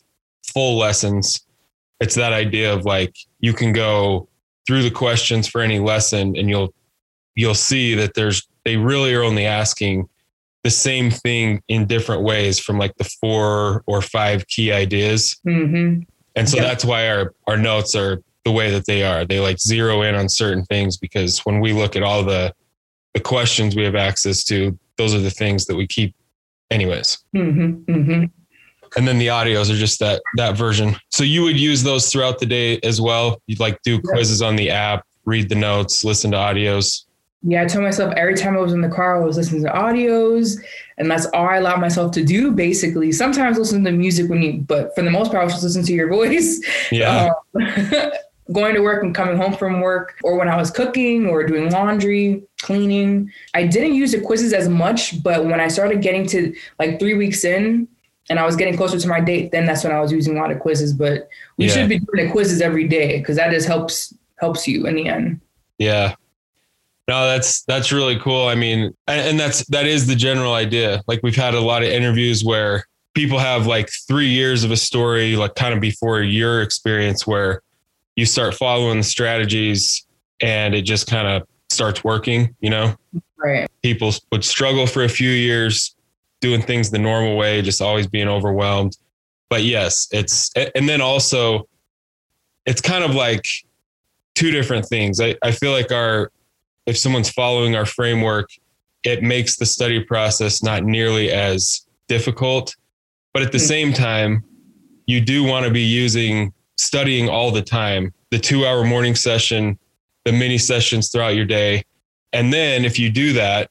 full 0.53 0.77
lessons, 0.77 1.47
it's 2.01 2.17
that 2.17 2.33
idea 2.33 2.73
of 2.73 2.85
like 2.85 3.15
you 3.39 3.53
can 3.53 3.73
go 3.73 4.29
through 4.67 4.83
the 4.83 4.91
questions 4.91 5.47
for 5.47 5.61
any 5.61 5.79
lesson 5.79 6.37
and 6.37 6.49
you'll 6.49 6.75
you'll 7.35 7.55
see 7.55 7.95
that 7.95 8.15
there's 8.15 8.47
they 8.65 8.77
really 8.77 9.15
are 9.15 9.23
only 9.23 9.47
asking 9.47 10.09
the 10.63 10.71
same 10.71 11.11
thing 11.11 11.63
in 11.69 11.87
different 11.87 12.23
ways 12.23 12.59
from 12.59 12.79
like 12.79 12.95
the 12.97 13.05
four 13.21 13.83
or 13.87 14.03
five 14.03 14.47
key 14.47 14.73
ideas. 14.73 15.41
Mm-hmm. 15.47 16.03
And 16.37 16.49
so 16.49 16.59
yep. 16.59 16.67
that's 16.67 16.85
why 16.85 17.09
our, 17.09 17.35
our 17.47 17.57
notes 17.57 17.95
are 17.95 18.23
the 18.45 18.53
way 18.53 18.71
that 18.71 18.87
they 18.87 19.03
are. 19.03 19.25
They 19.25 19.41
like 19.41 19.59
zero 19.59 20.03
in 20.03 20.15
on 20.15 20.29
certain 20.29 20.65
things 20.67 20.97
because 20.97 21.41
when 21.41 21.61
we 21.61 21.73
look 21.73 21.97
at 21.97 22.03
all 22.03 22.23
the, 22.23 22.55
the 23.15 23.21
questions 23.21 23.75
we 23.75 23.85
have 23.85 23.95
access 23.95 24.45
to, 24.45 24.79
those 24.97 25.15
are 25.15 25.19
the 25.21 25.31
things 25.31 25.65
that 25.67 25.77
we 25.77 25.87
keep 25.87 26.15
anyways. 26.71 27.19
Mm-hmm. 27.35 27.93
Mm-hmm. 27.93 28.25
And 28.97 29.09
then 29.09 29.19
the 29.19 29.29
audios 29.29 29.73
are 29.73 29.77
just 29.77 29.99
that, 30.01 30.21
that 30.37 30.57
version. 30.57 30.97
So 31.11 31.25
you 31.25 31.43
would 31.43 31.59
use 31.59 31.83
those 31.83 32.11
throughout 32.13 32.39
the 32.39 32.47
day 32.47 32.79
as 32.83 33.01
well. 33.01 33.41
You'd 33.47 33.61
like 33.61 33.81
do 33.83 34.01
quizzes 34.01 34.43
on 34.43 34.57
the 34.57 34.71
app, 34.71 35.07
read 35.25 35.49
the 35.49 35.55
notes, 35.55 36.05
listen 36.05 36.33
to 36.33 36.37
audios 36.37 37.05
yeah, 37.43 37.63
I 37.63 37.67
told 37.67 37.85
myself 37.85 38.13
every 38.17 38.35
time 38.35 38.55
I 38.55 38.61
was 38.61 38.75
in 38.75 38.83
the 38.83 38.89
car, 38.89 39.17
I 39.17 39.25
was 39.25 39.37
listening 39.37 39.63
to 39.65 39.71
audios, 39.71 40.61
and 40.99 41.11
that's 41.11 41.27
all 41.27 41.47
I 41.47 41.57
allowed 41.57 41.81
myself 41.81 42.13
to 42.13 42.25
do. 42.25 42.51
Basically, 42.51 43.13
sometimes 43.13 43.57
listen 43.57 43.83
to 43.85 43.93
music 43.93 44.29
when 44.29 44.43
you, 44.43 44.53
but 44.61 44.95
for 44.95 45.03
the 45.03 45.11
most 45.11 45.31
part, 45.31 45.43
I 45.43 45.45
was 45.45 45.55
just 45.55 45.65
listening 45.65 45.87
to 45.87 45.95
your 45.95 46.09
voice. 46.09 46.61
Yeah. 46.91 47.31
Um, 47.55 48.11
going 48.53 48.75
to 48.75 48.81
work 48.81 49.05
and 49.05 49.15
coming 49.15 49.37
home 49.37 49.55
from 49.55 49.81
work, 49.81 50.19
or 50.25 50.37
when 50.37 50.49
I 50.49 50.57
was 50.57 50.71
cooking 50.71 51.27
or 51.27 51.47
doing 51.47 51.71
laundry, 51.71 52.43
cleaning. 52.61 53.31
I 53.55 53.67
didn't 53.67 53.95
use 53.95 54.13
the 54.13 54.21
quizzes 54.21 54.53
as 54.53 54.69
much, 54.69 55.23
but 55.23 55.45
when 55.45 55.61
I 55.61 55.69
started 55.69 56.03
getting 56.03 56.27
to 56.29 56.55
like 56.79 56.99
three 56.99 57.15
weeks 57.15 57.45
in, 57.45 57.89
and 58.29 58.39
I 58.39 58.45
was 58.45 58.57
getting 58.57 58.77
closer 58.77 58.99
to 58.99 59.09
my 59.09 59.21
date, 59.21 59.51
then 59.51 59.67
that's 59.67 59.83
when 59.83 59.93
I 59.93 60.01
was 60.01 60.13
using 60.13 60.37
a 60.37 60.41
lot 60.41 60.51
of 60.51 60.61
quizzes. 60.61 60.93
But 60.93 61.29
we 61.57 61.67
yeah. 61.67 61.73
should 61.73 61.89
be 61.89 62.01
doing 62.01 62.27
the 62.27 62.33
quizzes 62.33 62.61
every 62.61 62.87
day 62.87 63.19
because 63.19 63.37
that 63.37 63.51
just 63.51 63.67
helps 63.67 64.15
helps 64.39 64.67
you 64.69 64.87
in 64.87 64.97
the 64.97 65.07
end. 65.07 65.41
Yeah, 65.79 66.15
no, 67.11 67.27
that's 67.27 67.65
that's 67.65 67.91
really 67.91 68.17
cool. 68.21 68.47
I 68.47 68.55
mean, 68.55 68.95
and, 69.09 69.31
and 69.31 69.41
that's 69.41 69.67
that 69.67 69.85
is 69.85 70.07
the 70.07 70.15
general 70.15 70.53
idea. 70.53 71.03
Like 71.09 71.19
we've 71.25 71.35
had 71.35 71.55
a 71.55 71.61
lot 71.61 71.83
of 71.83 71.89
interviews 71.89 72.45
where 72.45 72.87
people 73.15 73.41
have 73.41 73.67
like 73.67 73.91
three 74.07 74.29
years 74.29 74.63
of 74.63 74.71
a 74.71 74.77
story, 74.77 75.35
like 75.35 75.57
kind 75.57 75.75
of 75.75 75.81
before 75.81 76.23
your 76.23 76.63
experience, 76.63 77.27
where 77.27 77.63
you 78.15 78.25
start 78.25 78.55
following 78.55 78.99
the 78.99 79.03
strategies 79.03 80.07
and 80.41 80.73
it 80.73 80.83
just 80.83 81.09
kind 81.09 81.27
of 81.27 81.49
starts 81.69 82.05
working. 82.05 82.55
You 82.61 82.71
know, 82.71 82.95
right? 83.37 83.69
People 83.83 84.13
would 84.31 84.45
struggle 84.45 84.87
for 84.87 85.03
a 85.03 85.09
few 85.09 85.31
years 85.31 85.97
doing 86.41 86.63
things 86.63 86.93
the 86.93 86.99
normal 87.01 87.37
way, 87.37 87.61
just 87.61 87.83
always 87.83 88.07
being 88.07 88.29
overwhelmed. 88.29 88.97
But 89.49 89.65
yes, 89.65 90.07
it's 90.13 90.53
and 90.77 90.89
then 90.89 91.01
also 91.01 91.67
it's 92.67 92.81
kind 92.81 93.03
of 93.03 93.17
like 93.17 93.47
two 94.37 94.53
different 94.53 94.87
things. 94.87 95.21
I, 95.21 95.35
I 95.43 95.51
feel 95.51 95.73
like 95.73 95.91
our 95.91 96.31
if 96.87 96.99
someone's 96.99 97.31
following 97.31 97.77
our 97.77 97.87
framework, 97.87 98.51
it 99.05 99.23
makes 99.23 99.57
the 99.57 99.67
study 99.67 100.03
process 100.03 100.63
not 100.63 100.85
nearly 100.85 101.31
as 101.31 101.87
difficult. 102.09 102.75
But 103.33 103.43
at 103.43 103.53
the 103.53 103.59
mm-hmm. 103.59 103.67
same 103.67 103.93
time, 103.93 104.45
you 105.07 105.21
do 105.21 105.45
want 105.45 105.67
to 105.67 105.73
be 105.73 105.83
using 105.83 106.53
studying 106.77 107.29
all 107.29 107.51
the 107.51 107.63
time, 107.63 108.13
the 108.31 108.39
two 108.39 108.67
hour 108.67 108.85
morning 108.85 109.15
session, 109.15 109.79
the 110.25 110.33
mini 110.33 110.59
sessions 110.59 111.11
throughout 111.11 111.35
your 111.35 111.45
day. 111.45 111.85
And 112.33 112.53
then 112.53 112.85
if 112.85 112.99
you 112.99 113.11
do 113.11 113.33
that, 113.35 113.71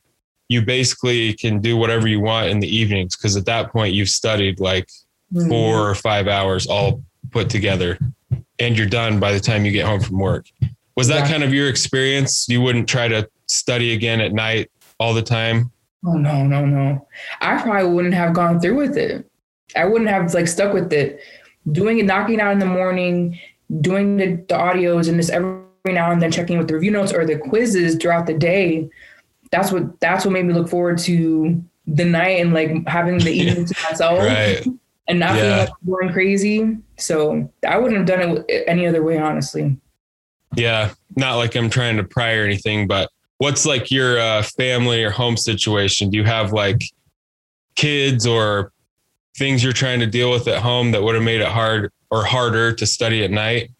you 0.49 0.61
basically 0.63 1.33
can 1.33 1.61
do 1.61 1.77
whatever 1.77 2.07
you 2.07 2.19
want 2.19 2.49
in 2.49 2.59
the 2.59 2.67
evenings 2.67 3.15
because 3.15 3.37
at 3.37 3.45
that 3.45 3.71
point 3.71 3.93
you've 3.93 4.09
studied 4.09 4.59
like 4.59 4.89
mm-hmm. 5.33 5.47
four 5.47 5.89
or 5.89 5.95
five 5.95 6.27
hours 6.27 6.67
all 6.67 7.03
put 7.31 7.49
together 7.49 7.99
and 8.57 8.77
you're 8.77 8.87
done 8.87 9.19
by 9.19 9.31
the 9.31 9.39
time 9.39 9.63
you 9.63 9.71
get 9.71 9.85
home 9.85 10.01
from 10.01 10.19
work. 10.19 10.47
Was 10.99 11.07
that 11.07 11.19
yeah. 11.19 11.31
kind 11.31 11.43
of 11.45 11.53
your 11.53 11.69
experience? 11.69 12.49
You 12.49 12.59
wouldn't 12.59 12.89
try 12.89 13.07
to 13.07 13.25
study 13.45 13.93
again 13.93 14.19
at 14.19 14.33
night 14.33 14.69
all 14.99 15.13
the 15.13 15.21
time? 15.21 15.71
Oh 16.05 16.15
no, 16.15 16.45
no, 16.45 16.65
no. 16.65 17.07
I 17.39 17.61
probably 17.61 17.89
wouldn't 17.89 18.15
have 18.15 18.33
gone 18.33 18.59
through 18.59 18.75
with 18.75 18.97
it. 18.97 19.25
I 19.77 19.85
wouldn't 19.85 20.09
have 20.09 20.33
like 20.33 20.49
stuck 20.49 20.73
with 20.73 20.91
it. 20.91 21.21
Doing 21.71 21.99
it, 21.99 22.05
knocking 22.05 22.41
out 22.41 22.51
in 22.51 22.59
the 22.59 22.65
morning, 22.65 23.39
doing 23.79 24.17
the, 24.17 24.25
the 24.49 24.55
audios 24.55 25.07
and 25.07 25.15
just 25.15 25.29
every 25.29 25.61
now 25.85 26.11
and 26.11 26.21
then 26.21 26.33
checking 26.33 26.57
with 26.57 26.67
the 26.67 26.73
review 26.73 26.91
notes 26.91 27.13
or 27.13 27.25
the 27.25 27.37
quizzes 27.37 27.95
throughout 27.95 28.25
the 28.25 28.33
day. 28.33 28.89
That's 29.51 29.71
what 29.71 30.01
that's 30.01 30.25
what 30.25 30.33
made 30.33 30.47
me 30.47 30.53
look 30.53 30.67
forward 30.67 30.97
to 30.97 31.63
the 31.87 32.03
night 32.03 32.41
and 32.41 32.53
like 32.53 32.85
having 32.89 33.19
the 33.19 33.31
evening 33.31 33.67
to 33.67 33.75
myself. 33.89 34.19
Right. 34.19 34.67
And 35.07 35.17
not 35.17 35.35
yeah. 35.35 35.41
feeling 35.41 35.59
like 35.59 35.69
going 35.87 36.13
crazy. 36.13 36.77
So 36.97 37.49
I 37.65 37.77
wouldn't 37.77 37.99
have 37.99 38.19
done 38.19 38.43
it 38.49 38.63
any 38.67 38.85
other 38.85 39.01
way, 39.01 39.17
honestly. 39.17 39.77
Yeah, 40.55 40.93
not 41.15 41.35
like 41.35 41.55
I'm 41.55 41.69
trying 41.69 41.97
to 41.97 42.03
pry 42.03 42.35
or 42.35 42.43
anything, 42.43 42.87
but 42.87 43.09
what's 43.37 43.65
like 43.65 43.91
your 43.91 44.19
uh, 44.19 44.43
family 44.43 45.03
or 45.03 45.09
home 45.09 45.37
situation? 45.37 46.09
Do 46.09 46.17
you 46.17 46.23
have 46.23 46.53
like 46.53 46.83
kids 47.75 48.27
or 48.27 48.71
things 49.37 49.63
you're 49.63 49.73
trying 49.73 49.99
to 49.99 50.07
deal 50.07 50.31
with 50.31 50.47
at 50.47 50.61
home 50.61 50.91
that 50.91 51.01
would 51.01 51.15
have 51.15 51.23
made 51.23 51.41
it 51.41 51.47
hard 51.47 51.91
or 52.11 52.23
harder 52.23 52.73
to 52.73 52.85
study 52.85 53.23
at 53.23 53.31
night? 53.31 53.71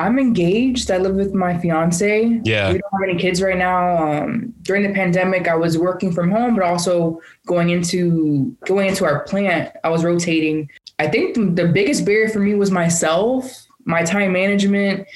I'm 0.00 0.18
engaged. 0.18 0.90
I 0.90 0.96
live 0.96 1.14
with 1.14 1.34
my 1.34 1.58
fiance. 1.58 2.40
Yeah. 2.44 2.72
We 2.72 2.78
don't 2.78 2.92
have 2.92 3.10
any 3.10 3.18
kids 3.18 3.42
right 3.42 3.58
now. 3.58 4.22
Um, 4.22 4.54
during 4.62 4.82
the 4.82 4.94
pandemic, 4.94 5.46
I 5.46 5.54
was 5.54 5.76
working 5.76 6.10
from 6.10 6.30
home, 6.30 6.54
but 6.54 6.64
also 6.64 7.20
going 7.46 7.68
into 7.68 8.56
going 8.64 8.88
into 8.88 9.04
our 9.04 9.24
plant. 9.24 9.74
I 9.84 9.90
was 9.90 10.02
rotating. 10.02 10.70
I 10.98 11.06
think 11.06 11.34
the 11.34 11.66
biggest 11.66 12.06
barrier 12.06 12.28
for 12.30 12.38
me 12.38 12.54
was 12.54 12.70
myself, 12.70 13.66
my 13.84 14.02
time 14.02 14.32
management, 14.32 15.06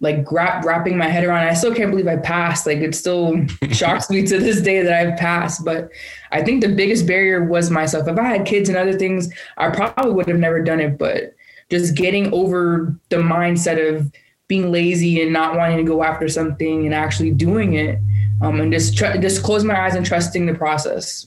like 0.00 0.24
gra- 0.24 0.60
wrapping 0.64 0.96
my 0.96 1.08
head 1.08 1.24
around. 1.24 1.46
I 1.48 1.54
still 1.54 1.74
can't 1.74 1.90
believe 1.90 2.06
I 2.06 2.16
passed. 2.16 2.66
Like 2.66 2.78
it 2.78 2.94
still 2.94 3.44
shocks 3.72 4.08
me 4.10 4.24
to 4.26 4.38
this 4.38 4.60
day 4.60 4.82
that 4.82 4.92
I've 4.92 5.18
passed. 5.18 5.64
But 5.64 5.90
I 6.30 6.42
think 6.42 6.62
the 6.62 6.68
biggest 6.68 7.06
barrier 7.06 7.44
was 7.44 7.70
myself. 7.70 8.06
If 8.08 8.18
I 8.18 8.24
had 8.24 8.46
kids 8.46 8.68
and 8.68 8.78
other 8.78 8.96
things, 8.98 9.32
I 9.56 9.70
probably 9.70 10.12
would 10.12 10.28
have 10.28 10.38
never 10.38 10.62
done 10.62 10.80
it. 10.80 10.98
But 10.98 11.34
just 11.70 11.96
getting 11.96 12.32
over 12.32 12.94
the 13.08 13.16
mindset 13.16 13.94
of 13.96 14.12
being 14.46 14.72
lazy 14.72 15.20
and 15.20 15.32
not 15.32 15.56
wanting 15.56 15.76
to 15.76 15.82
go 15.84 16.02
after 16.02 16.28
something 16.28 16.86
and 16.86 16.94
actually 16.94 17.30
doing 17.30 17.74
it 17.74 17.98
um, 18.40 18.60
and 18.60 18.72
just 18.72 18.96
tr- 18.96 19.18
just 19.18 19.42
close 19.42 19.62
my 19.64 19.78
eyes 19.78 19.94
and 19.94 20.06
trusting 20.06 20.46
the 20.46 20.54
process 20.54 21.26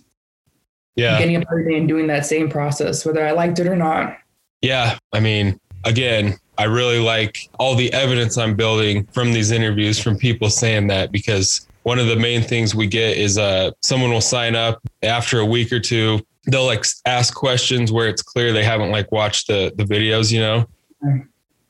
Yeah. 0.96 1.20
getting 1.20 1.36
up 1.36 1.44
every 1.52 1.70
day 1.72 1.78
and 1.78 1.88
doing 1.88 2.08
that 2.08 2.26
same 2.26 2.50
process 2.50 3.06
whether 3.06 3.24
i 3.24 3.30
liked 3.30 3.60
it 3.60 3.68
or 3.68 3.76
not 3.76 4.18
Yeah. 4.64 4.98
I 5.14 5.20
mean, 5.20 5.60
again, 5.84 6.40
I 6.62 6.66
really 6.66 7.00
like 7.00 7.50
all 7.60 7.76
the 7.76 7.92
evidence 7.94 8.38
I'm 8.38 8.56
building 8.56 9.06
from 9.08 9.34
these 9.34 9.52
interviews 9.52 10.00
from 10.00 10.18
people 10.18 10.50
saying 10.50 10.88
that 10.88 11.12
because 11.12 11.68
one 11.84 11.98
of 11.98 12.08
the 12.08 12.16
main 12.16 12.42
things 12.44 12.76
we 12.76 12.88
get 12.88 13.18
is 13.18 13.38
uh 13.38 13.72
someone 13.82 14.12
will 14.12 14.22
sign 14.22 14.56
up 14.56 14.82
after 15.02 15.40
a 15.40 15.46
week 15.46 15.72
or 15.72 15.80
two. 15.80 16.20
They'll 16.48 16.66
like 16.66 16.86
ask 17.06 17.34
questions 17.34 17.92
where 17.92 18.08
it's 18.08 18.22
clear 18.22 18.54
they 18.54 18.64
haven't 18.64 18.92
like 18.92 19.12
watched 19.12 19.48
the 19.48 19.74
the 19.76 19.84
videos 19.84 20.32
you 20.32 20.40
know? 20.40 20.68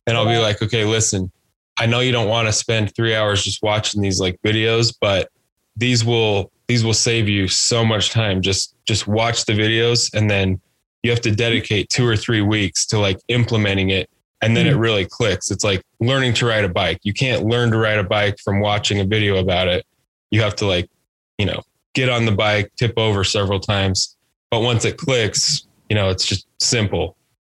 And 0.08 0.18
i'll 0.18 0.26
be 0.26 0.40
like 0.40 0.62
okay 0.62 0.84
listen 0.84 1.32
i 1.78 1.86
know 1.86 2.02
you 2.02 2.12
don't 2.12 2.28
want 2.28 2.48
to 2.48 2.52
spend 2.52 2.94
three 2.96 3.16
hours 3.16 3.44
just 3.44 3.64
watching 3.64 4.02
these 4.02 4.20
like 4.20 4.42
videos 4.42 4.94
but 5.00 5.30
these 5.78 6.04
will 6.04 6.52
these 6.68 6.86
will 6.86 6.94
save 6.94 7.28
you 7.28 7.48
so 7.48 7.84
much 7.84 8.12
time. 8.12 8.42
Just 8.42 8.76
just 8.86 9.08
watch 9.08 9.46
the 9.46 9.54
videos 9.54 10.14
and 10.14 10.30
then 10.30 10.62
you 11.04 11.12
have 11.12 11.22
to 11.22 11.32
dedicate 11.32 11.90
two 11.90 12.08
or 12.08 12.16
three 12.16 12.42
weeks 12.42 12.86
to 12.88 13.00
like 13.00 13.20
implementing 13.28 13.90
it 13.90 14.10
and 14.42 14.58
then 14.58 14.66
it 14.66 14.76
really 14.76 15.06
clicks. 15.06 15.52
It's 15.52 15.64
like 15.64 15.84
learning 16.00 16.34
to 16.36 16.48
ride 16.48 16.64
a 16.64 16.70
bike. 16.70 17.00
You 17.04 17.14
can't 17.14 17.46
learn 17.46 17.72
to 17.72 17.78
ride 17.78 18.00
a 18.00 18.04
bike 18.04 18.40
from 18.40 18.60
watching 18.60 19.00
a 19.00 19.06
video 19.06 19.38
about 19.38 19.68
it. 19.68 19.86
You 20.32 20.42
have 20.42 20.56
to 20.58 20.66
like 20.66 20.90
you 21.38 21.46
know 21.46 21.62
get 21.94 22.10
on 22.10 22.26
the 22.26 22.32
bike 22.32 22.72
tip 22.78 22.94
over 22.98 23.24
several 23.24 23.60
times. 23.60 24.18
But 24.50 24.62
once 24.62 24.86
it 24.86 24.98
clicks 24.98 25.66
you 25.90 25.96
know 25.96 26.10
it's 26.10 26.26
just 26.26 26.48
simple. 26.60 27.18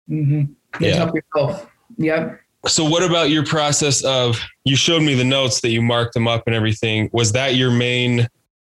Mm-hmm. 0.09 0.53
Yeah. 0.83 0.97
help 0.97 1.15
yourself. 1.15 1.71
Yep. 1.99 2.41
So 2.67 2.85
what 2.89 3.03
about 3.03 3.31
your 3.31 3.45
process 3.45 4.03
of 4.05 4.41
you 4.65 4.75
showed 4.75 5.03
me 5.03 5.15
the 5.15 5.25
notes 5.25 5.61
that 5.61 5.71
you 5.71 5.83
marked 5.83 6.15
them 6.15 6.27
up 6.27 6.45
and 6.47 6.55
everything. 6.55 7.11
Was 7.13 7.33
that 7.33 7.57
your 7.57 7.71
main 7.71 8.29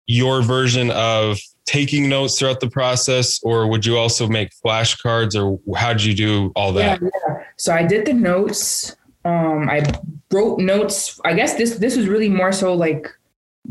your 0.06 0.42
version 0.42 0.90
of 0.92 1.38
taking 1.66 2.08
notes 2.08 2.38
throughout 2.38 2.60
the 2.60 2.70
process 2.70 3.40
or 3.42 3.66
would 3.66 3.84
you 3.84 3.98
also 3.98 4.28
make 4.28 4.50
flashcards 4.64 5.34
or 5.34 5.58
how 5.76 5.92
did 5.92 6.04
you 6.04 6.14
do 6.14 6.52
all 6.54 6.72
that 6.72 7.00
Yeah, 7.02 7.08
yeah. 7.28 7.42
So 7.56 7.74
I 7.74 7.82
did 7.82 8.06
the 8.06 8.12
notes. 8.12 8.96
Um, 9.24 9.68
I 9.68 9.82
wrote 10.32 10.60
notes. 10.60 11.20
I 11.24 11.34
guess 11.34 11.54
this 11.54 11.78
this 11.78 11.96
was 11.96 12.08
really 12.08 12.28
more 12.28 12.52
so 12.52 12.74
like 12.74 13.10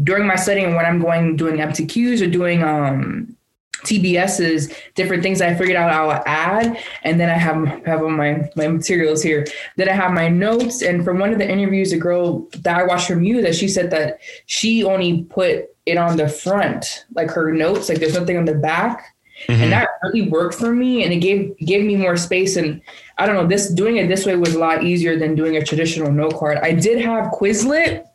during 0.04 0.28
my 0.28 0.36
studying 0.36 0.76
when 0.76 0.86
I'm 0.86 1.00
going 1.00 1.38
doing 1.38 1.56
MCQs 1.56 2.22
or 2.22 2.30
doing 2.30 2.64
um 2.64 3.35
TBSs, 3.84 4.74
different 4.96 5.24
things. 5.24 5.42
I 5.42 5.54
figured 5.54 5.76
out 5.78 5.92
I'll 5.92 6.24
add, 6.26 6.78
and 7.04 7.20
then 7.20 7.30
I 7.30 7.34
have 7.38 7.68
have 7.86 8.02
on 8.04 8.14
my 8.14 8.50
my 8.56 8.68
materials 8.68 9.22
here. 9.22 9.46
Then 9.78 9.90
I 9.90 9.94
have 9.94 10.12
my 10.12 10.28
notes, 10.28 10.82
and 10.82 11.04
from 11.04 11.20
one 11.20 11.32
of 11.34 11.40
the 11.40 11.50
interviews, 11.50 11.92
a 11.92 11.98
girl 11.98 12.48
that 12.64 12.78
I 12.78 12.84
watched 12.84 13.08
from 13.08 13.24
you 13.24 13.42
that 13.42 13.56
she 13.56 13.68
said 13.68 13.92
that 13.92 14.20
she 14.46 14.84
only 14.84 15.24
put 15.24 15.66
it 15.86 15.98
on 15.98 16.18
the 16.18 16.28
front, 16.28 17.06
like 17.14 17.30
her 17.32 17.52
notes, 17.52 17.90
like 17.90 18.00
there's 18.00 18.18
nothing 18.18 18.38
on 18.38 18.46
the 18.46 18.56
back. 18.56 19.12
Mhm. 19.50 19.64
and 19.64 19.72
that 19.74 19.90
really 20.02 20.30
worked 20.30 20.56
for 20.56 20.72
me 20.72 21.04
and 21.04 21.12
it 21.12 21.18
gave 21.18 21.58
gave 21.58 21.84
me 21.84 21.98
more 21.98 22.16
space. 22.16 22.56
And 22.56 22.82
i 23.18 23.26
don't 23.26 23.36
know 23.36 23.46
this 23.46 23.68
doing 23.70 23.98
it 23.98 24.08
this 24.08 24.26
way 24.26 24.38
was 24.38 24.56
a 24.56 24.60
lot 24.60 24.86
easier 24.86 25.20
than 25.20 25.36
doing 25.36 25.58
a 25.58 25.62
traditional 25.64 26.10
note 26.10 26.36
card. 26.40 26.58
I 26.64 26.72
did 26.72 27.02
have 27.02 27.32
quizlet. 27.34 28.06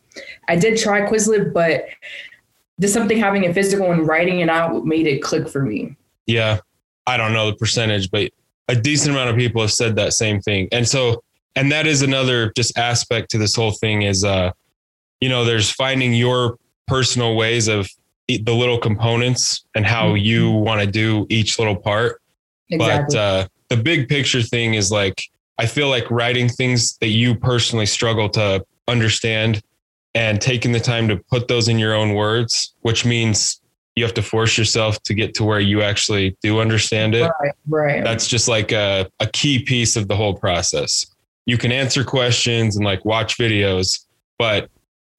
I 0.48 0.56
did 0.56 0.78
try 0.78 1.02
quizlet 1.02 1.52
but 1.52 1.84
just 2.80 2.94
something 2.94 3.18
having 3.18 3.46
a 3.46 3.52
physical 3.54 3.92
and 3.92 4.06
writing 4.06 4.40
it 4.40 4.48
out 4.48 4.84
made 4.84 5.06
it 5.06 5.22
click 5.22 5.48
for 5.48 5.62
me 5.62 5.96
Yeah. 6.26 6.58
I 7.06 7.16
don't 7.16 7.32
know 7.32 7.50
the 7.50 7.56
percentage, 7.56 8.10
but 8.10 8.30
a 8.68 8.76
decent 8.76 9.10
amount 9.14 9.30
of 9.30 9.36
people 9.36 9.60
have 9.62 9.72
said 9.72 9.96
that 9.96 10.12
same 10.12 10.40
thing. 10.40 10.68
And 10.70 10.86
so, 10.86 11.22
and 11.56 11.72
that 11.72 11.86
is 11.86 12.02
another 12.02 12.52
just 12.56 12.76
aspect 12.78 13.30
to 13.32 13.38
this 13.38 13.56
whole 13.56 13.72
thing 13.72 14.02
is, 14.02 14.22
uh, 14.22 14.52
you 15.20 15.28
know, 15.28 15.44
there's 15.44 15.70
finding 15.70 16.14
your 16.14 16.56
personal 16.86 17.34
ways 17.34 17.66
of 17.68 17.88
the 18.28 18.54
little 18.54 18.78
components 18.78 19.64
and 19.74 19.84
how 19.84 20.12
Mhm. 20.14 20.22
you 20.22 20.50
want 20.50 20.80
to 20.82 20.86
do 20.86 21.26
each 21.30 21.58
little 21.58 21.74
part. 21.74 22.20
exactly 22.68 23.16
But 23.16 23.18
uh, 23.18 23.48
the 23.70 23.76
big 23.76 24.08
picture 24.08 24.42
thing 24.42 24.74
is 24.74 24.92
like, 24.92 25.20
I 25.58 25.66
feel 25.66 25.88
like 25.88 26.08
writing 26.10 26.48
things 26.48 26.96
that 26.98 27.08
you 27.08 27.34
personally 27.34 27.86
struggle 27.86 28.28
to 28.30 28.64
understand 28.86 29.62
and 30.14 30.40
taking 30.40 30.72
the 30.72 30.80
time 30.80 31.08
to 31.08 31.16
put 31.30 31.48
those 31.48 31.68
in 31.68 31.78
your 31.78 31.94
own 31.94 32.14
words, 32.14 32.74
which 32.80 33.04
means 33.04 33.60
you 33.96 34.04
have 34.04 34.14
to 34.14 34.22
force 34.22 34.56
yourself 34.56 35.02
to 35.02 35.14
get 35.14 35.34
to 35.34 35.44
where 35.44 35.60
you 35.60 35.82
actually 35.82 36.36
do 36.42 36.60
understand 36.60 37.14
it. 37.14 37.30
right 37.40 37.52
right 37.68 38.04
That's 38.04 38.26
just 38.26 38.48
like 38.48 38.72
a, 38.72 39.08
a 39.20 39.26
key 39.26 39.62
piece 39.62 39.96
of 39.96 40.08
the 40.08 40.16
whole 40.16 40.34
process. 40.34 41.06
You 41.46 41.58
can 41.58 41.72
answer 41.72 42.04
questions 42.04 42.76
and 42.76 42.84
like 42.84 43.04
watch 43.04 43.36
videos, 43.36 44.06
but 44.38 44.70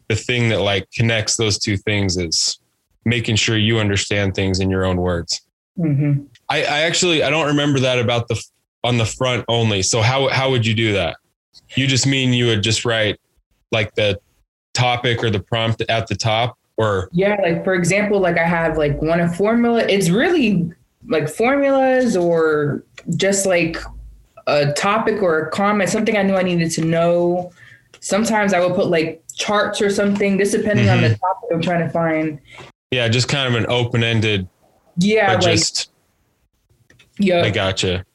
the 0.07 0.15
thing 0.15 0.49
that 0.49 0.61
like 0.61 0.89
connects 0.91 1.37
those 1.37 1.57
two 1.57 1.77
things 1.77 2.17
is 2.17 2.59
making 3.05 3.35
sure 3.35 3.57
you 3.57 3.79
understand 3.79 4.35
things 4.35 4.59
in 4.59 4.69
your 4.69 4.85
own 4.85 4.97
words. 4.97 5.41
hmm 5.75 6.23
I, 6.49 6.63
I 6.63 6.79
actually 6.81 7.23
I 7.23 7.29
don't 7.29 7.47
remember 7.47 7.79
that 7.79 7.97
about 7.97 8.27
the 8.27 8.43
on 8.83 8.97
the 8.97 9.05
front 9.05 9.45
only. 9.47 9.81
So 9.83 10.01
how 10.01 10.27
how 10.29 10.49
would 10.49 10.65
you 10.65 10.73
do 10.73 10.93
that? 10.93 11.17
You 11.75 11.87
just 11.87 12.05
mean 12.05 12.33
you 12.33 12.47
would 12.47 12.63
just 12.63 12.83
write 12.83 13.19
like 13.71 13.95
the 13.95 14.19
topic 14.73 15.23
or 15.23 15.29
the 15.29 15.39
prompt 15.39 15.81
at 15.89 16.07
the 16.07 16.15
top 16.15 16.57
or? 16.77 17.09
Yeah 17.11 17.37
like 17.41 17.63
for 17.63 17.73
example 17.73 18.19
like 18.19 18.37
i 18.37 18.45
have 18.45 18.77
like 18.77 19.01
one 19.01 19.19
a 19.19 19.31
formula 19.31 19.83
it's 19.83 20.09
really 20.09 20.71
like 21.07 21.29
formulas 21.29 22.15
or 22.15 22.83
just 23.15 23.45
like 23.45 23.77
a 24.47 24.71
topic 24.73 25.21
or 25.21 25.39
a 25.39 25.51
comment 25.51 25.89
something 25.89 26.17
i 26.17 26.23
knew 26.23 26.35
i 26.35 26.43
needed 26.43 26.71
to 26.71 26.83
know. 26.83 27.51
Sometimes 27.99 28.53
i 28.53 28.59
would 28.59 28.75
put 28.75 28.87
like 28.87 29.23
charts 29.35 29.81
or 29.81 29.89
something 29.89 30.37
just 30.37 30.51
depending 30.51 30.89
on 30.89 31.01
the 31.01 31.09
mm-hmm. 31.09 31.15
topic 31.15 31.49
i'm 31.53 31.61
trying 31.61 31.85
to 31.85 31.89
find. 31.89 32.39
Yeah, 32.89 33.07
just 33.07 33.29
kind 33.29 33.47
of 33.47 33.61
an 33.61 33.69
open-ended 33.69 34.47
yeah 34.97 35.33
like 35.33 35.41
just 35.41 35.91
yeah. 37.21 37.43
I 37.43 37.49
gotcha. 37.49 38.05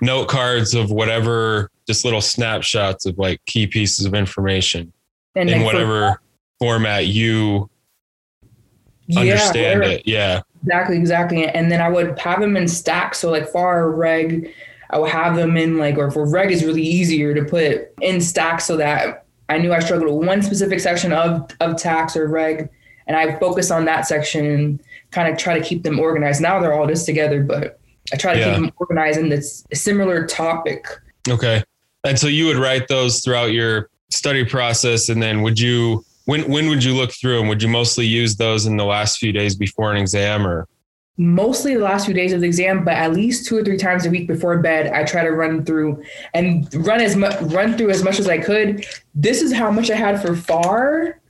Note 0.00 0.28
cards 0.28 0.74
of 0.74 0.90
whatever, 0.90 1.70
just 1.86 2.04
little 2.04 2.20
snapshots 2.20 3.06
of 3.06 3.18
like 3.18 3.44
key 3.46 3.66
pieces 3.66 4.06
of 4.06 4.14
information 4.14 4.92
and 5.36 5.48
in 5.50 5.62
whatever 5.62 6.20
format 6.58 7.06
you 7.06 7.68
understand 9.16 9.80
whatever. 9.80 9.82
it. 9.82 10.06
Yeah. 10.06 10.42
Exactly, 10.64 10.96
exactly. 10.96 11.46
And 11.48 11.70
then 11.72 11.80
I 11.80 11.88
would 11.88 12.18
have 12.20 12.40
them 12.40 12.56
in 12.56 12.68
stacks. 12.68 13.18
So 13.18 13.30
like 13.30 13.48
for 13.48 13.66
our 13.66 13.90
reg, 13.90 14.52
I 14.90 14.98
would 14.98 15.10
have 15.10 15.34
them 15.34 15.56
in 15.56 15.78
like, 15.78 15.98
or 15.98 16.10
for 16.10 16.28
reg 16.28 16.52
is 16.52 16.64
really 16.64 16.82
easier 16.82 17.34
to 17.34 17.44
put 17.44 17.92
in 18.00 18.20
stacks 18.20 18.66
so 18.66 18.76
that 18.76 19.24
I 19.48 19.58
knew 19.58 19.72
I 19.72 19.80
struggled 19.80 20.16
with 20.18 20.26
one 20.26 20.40
specific 20.42 20.78
section 20.80 21.12
of 21.12 21.50
of 21.60 21.76
tax 21.76 22.16
or 22.16 22.28
reg, 22.28 22.70
and 23.06 23.16
I 23.16 23.38
focus 23.38 23.70
on 23.70 23.84
that 23.86 24.06
section 24.06 24.46
and 24.46 24.82
kind 25.10 25.30
of 25.30 25.36
try 25.36 25.58
to 25.58 25.64
keep 25.64 25.82
them 25.82 25.98
organized. 25.98 26.40
Now 26.40 26.60
they're 26.60 26.72
all 26.72 26.86
just 26.86 27.06
together, 27.06 27.42
but 27.42 27.78
I 28.12 28.16
try 28.16 28.34
to 28.34 28.38
Yeah. 28.38 28.54
keep 28.54 28.62
them 28.62 28.72
organized 28.76 29.18
in 29.18 29.28
this 29.28 29.64
similar 29.74 30.26
topic. 30.26 30.86
Okay. 31.28 31.62
And 32.04 32.18
so 32.18 32.28
you 32.28 32.46
would 32.46 32.56
write 32.56 32.88
those 32.88 33.20
throughout 33.20 33.52
your 33.52 33.90
study 34.12 34.44
process. 34.44 35.08
And 35.08 35.22
then 35.22 35.42
would 35.42 35.58
you, 35.58 36.04
when, 36.26 36.48
when 36.50 36.68
would 36.68 36.84
you 36.84 36.94
look 36.94 37.12
through 37.12 37.38
them? 37.38 37.48
Would 37.48 37.62
you 37.62 37.68
mostly 37.68 38.06
use 38.06 38.36
those 38.36 38.66
in 38.66 38.76
the 38.76 38.84
last 38.84 39.18
few 39.18 39.32
days 39.32 39.54
before 39.56 39.90
an 39.90 39.98
exam 39.98 40.46
or? 40.46 40.68
mostly 41.18 41.74
the 41.74 41.80
last 41.84 42.06
few 42.06 42.14
days 42.14 42.32
of 42.32 42.40
the 42.40 42.46
exam, 42.46 42.84
but 42.84 42.94
at 42.94 43.12
least 43.12 43.46
two 43.46 43.56
or 43.56 43.62
three 43.62 43.76
times 43.76 44.06
a 44.06 44.10
week 44.10 44.26
before 44.26 44.58
bed, 44.58 44.92
I 44.92 45.04
try 45.04 45.22
to 45.22 45.30
run 45.30 45.64
through 45.64 46.02
and 46.34 46.72
run 46.86 47.00
as 47.00 47.16
much 47.16 47.38
run 47.42 47.76
through 47.76 47.90
as 47.90 48.02
much 48.02 48.18
as 48.18 48.28
I 48.28 48.38
could. 48.38 48.86
This 49.14 49.42
is 49.42 49.52
how 49.52 49.70
much 49.70 49.90
I 49.90 49.94
had 49.94 50.20
for 50.22 50.34
FAR. 50.34 51.20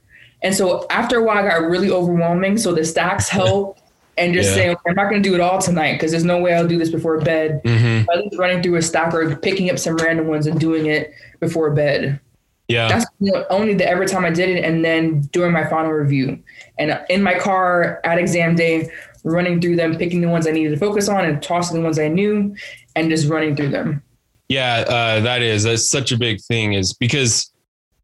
And 0.41 0.55
so 0.55 0.85
after 0.89 1.17
a 1.17 1.23
while 1.23 1.45
it 1.45 1.49
got 1.49 1.61
really 1.69 1.91
overwhelming. 1.91 2.57
So 2.57 2.73
the 2.73 2.85
stacks 2.85 3.29
help 3.29 3.77
and 4.17 4.33
just 4.33 4.51
Yeah. 4.51 4.55
saying, 4.55 4.69
okay, 4.71 4.81
I'm 4.89 4.95
not 4.95 5.09
gonna 5.09 5.21
do 5.21 5.35
it 5.35 5.41
all 5.41 5.59
tonight 5.59 5.93
because 5.93 6.11
there's 6.11 6.23
no 6.23 6.39
way 6.39 6.53
I'll 6.53 6.67
do 6.67 6.77
this 6.79 6.89
before 6.89 7.19
bed. 7.19 7.61
Mm-hmm. 7.63 8.09
At 8.09 8.17
least 8.19 8.37
running 8.37 8.63
through 8.63 8.75
a 8.77 8.81
stack 8.81 9.13
or 9.13 9.35
picking 9.35 9.69
up 9.69 9.77
some 9.79 9.95
random 9.97 10.27
ones 10.27 10.47
and 10.47 10.59
doing 10.59 10.85
it 10.85 11.13
before 11.41 11.71
bed. 11.71 12.19
Yeah. 12.67 12.87
That's 12.87 13.05
the 13.19 13.45
only 13.51 13.73
the 13.73 13.87
every 13.87 14.07
time 14.07 14.25
I 14.25 14.29
did 14.29 14.49
it, 14.49 14.63
and 14.63 14.83
then 14.83 15.21
during 15.31 15.51
my 15.51 15.65
final 15.69 15.91
review, 15.91 16.41
and 16.79 16.99
in 17.09 17.21
my 17.21 17.37
car 17.37 17.99
at 18.03 18.17
exam 18.17 18.55
day, 18.55 18.89
running 19.23 19.59
through 19.59 19.75
them, 19.75 19.97
picking 19.97 20.21
the 20.21 20.29
ones 20.29 20.47
I 20.47 20.51
needed 20.51 20.71
to 20.71 20.77
focus 20.77 21.09
on, 21.09 21.25
and 21.25 21.41
tossing 21.41 21.77
the 21.77 21.83
ones 21.83 21.99
I 21.99 22.07
knew, 22.07 22.55
and 22.95 23.09
just 23.09 23.29
running 23.29 23.55
through 23.55 23.69
them. 23.69 24.01
Yeah, 24.49 24.85
uh, 24.87 25.19
that 25.21 25.41
is 25.41 25.63
that's 25.63 25.87
such 25.87 26.11
a 26.11 26.17
big 26.17 26.41
thing 26.41 26.73
is 26.73 26.93
because 26.93 27.51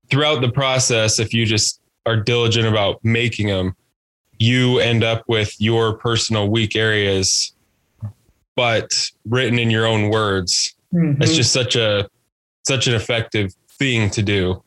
throughout 0.10 0.42
the 0.42 0.52
process, 0.52 1.20
if 1.20 1.34
you 1.34 1.46
just 1.46 1.82
are 2.06 2.18
diligent 2.18 2.68
about 2.68 3.00
making 3.04 3.48
them, 3.48 3.76
you 4.40 4.80
end 4.80 5.04
up 5.04 5.24
with 5.28 5.54
your 5.60 5.94
personal 5.94 6.50
weak 6.50 6.76
areas, 6.76 7.54
but 8.56 8.92
written 9.26 9.60
in 9.60 9.70
your 9.70 9.86
own 9.86 10.10
words. 10.10 10.76
Mhm. 10.94 11.22
It's 11.22 11.36
just 11.36 11.54
such 11.54 11.76
a 11.76 12.10
such 12.66 12.88
an 12.88 12.94
effective 12.94 13.54
thing 13.80 14.10
to 14.12 14.22
do. 14.22 14.64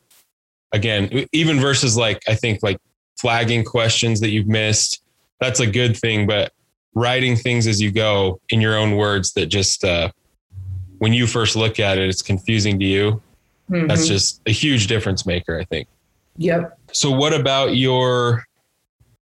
Again, 0.71 1.27
even 1.31 1.59
versus 1.59 1.95
like 1.95 2.21
I 2.27 2.35
think 2.35 2.63
like 2.63 2.77
flagging 3.17 3.63
questions 3.63 4.19
that 4.21 4.29
you've 4.29 4.47
missed, 4.47 5.03
that's 5.39 5.59
a 5.59 5.67
good 5.67 5.95
thing. 5.95 6.25
But 6.27 6.51
writing 6.95 7.35
things 7.35 7.67
as 7.67 7.81
you 7.81 7.91
go 7.91 8.39
in 8.49 8.59
your 8.59 8.77
own 8.77 8.95
words 8.95 9.33
that 9.33 9.47
just 9.47 9.83
uh, 9.83 10.09
when 10.97 11.13
you 11.13 11.27
first 11.27 11.55
look 11.55 11.79
at 11.79 11.97
it, 11.97 12.09
it's 12.09 12.21
confusing 12.21 12.79
to 12.79 12.85
you. 12.85 13.21
Mm-hmm. 13.69 13.87
That's 13.87 14.07
just 14.07 14.41
a 14.45 14.51
huge 14.51 14.87
difference 14.87 15.25
maker, 15.25 15.59
I 15.59 15.63
think. 15.65 15.87
Yep. 16.37 16.77
So, 16.91 17.11
what 17.11 17.33
about 17.33 17.75
your? 17.75 18.45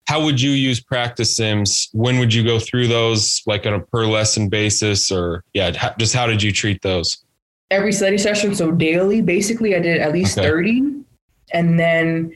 How 0.06 0.22
would 0.22 0.38
you 0.38 0.50
use 0.50 0.80
practice 0.80 1.34
sims? 1.34 1.88
When 1.92 2.18
would 2.18 2.32
you 2.32 2.44
go 2.44 2.58
through 2.58 2.88
those, 2.88 3.42
like 3.46 3.66
on 3.66 3.72
a 3.72 3.80
per 3.80 4.04
lesson 4.06 4.50
basis, 4.50 5.10
or 5.10 5.42
yeah, 5.54 5.92
just 5.98 6.14
how 6.14 6.26
did 6.26 6.42
you 6.42 6.52
treat 6.52 6.82
those? 6.82 7.23
Every 7.70 7.92
study 7.92 8.18
session, 8.18 8.54
so 8.54 8.70
daily. 8.70 9.20
Basically, 9.22 9.74
I 9.74 9.80
did 9.80 10.00
at 10.00 10.12
least 10.12 10.38
okay. 10.38 10.46
thirty, 10.46 10.82
and 11.52 11.78
then 11.78 12.32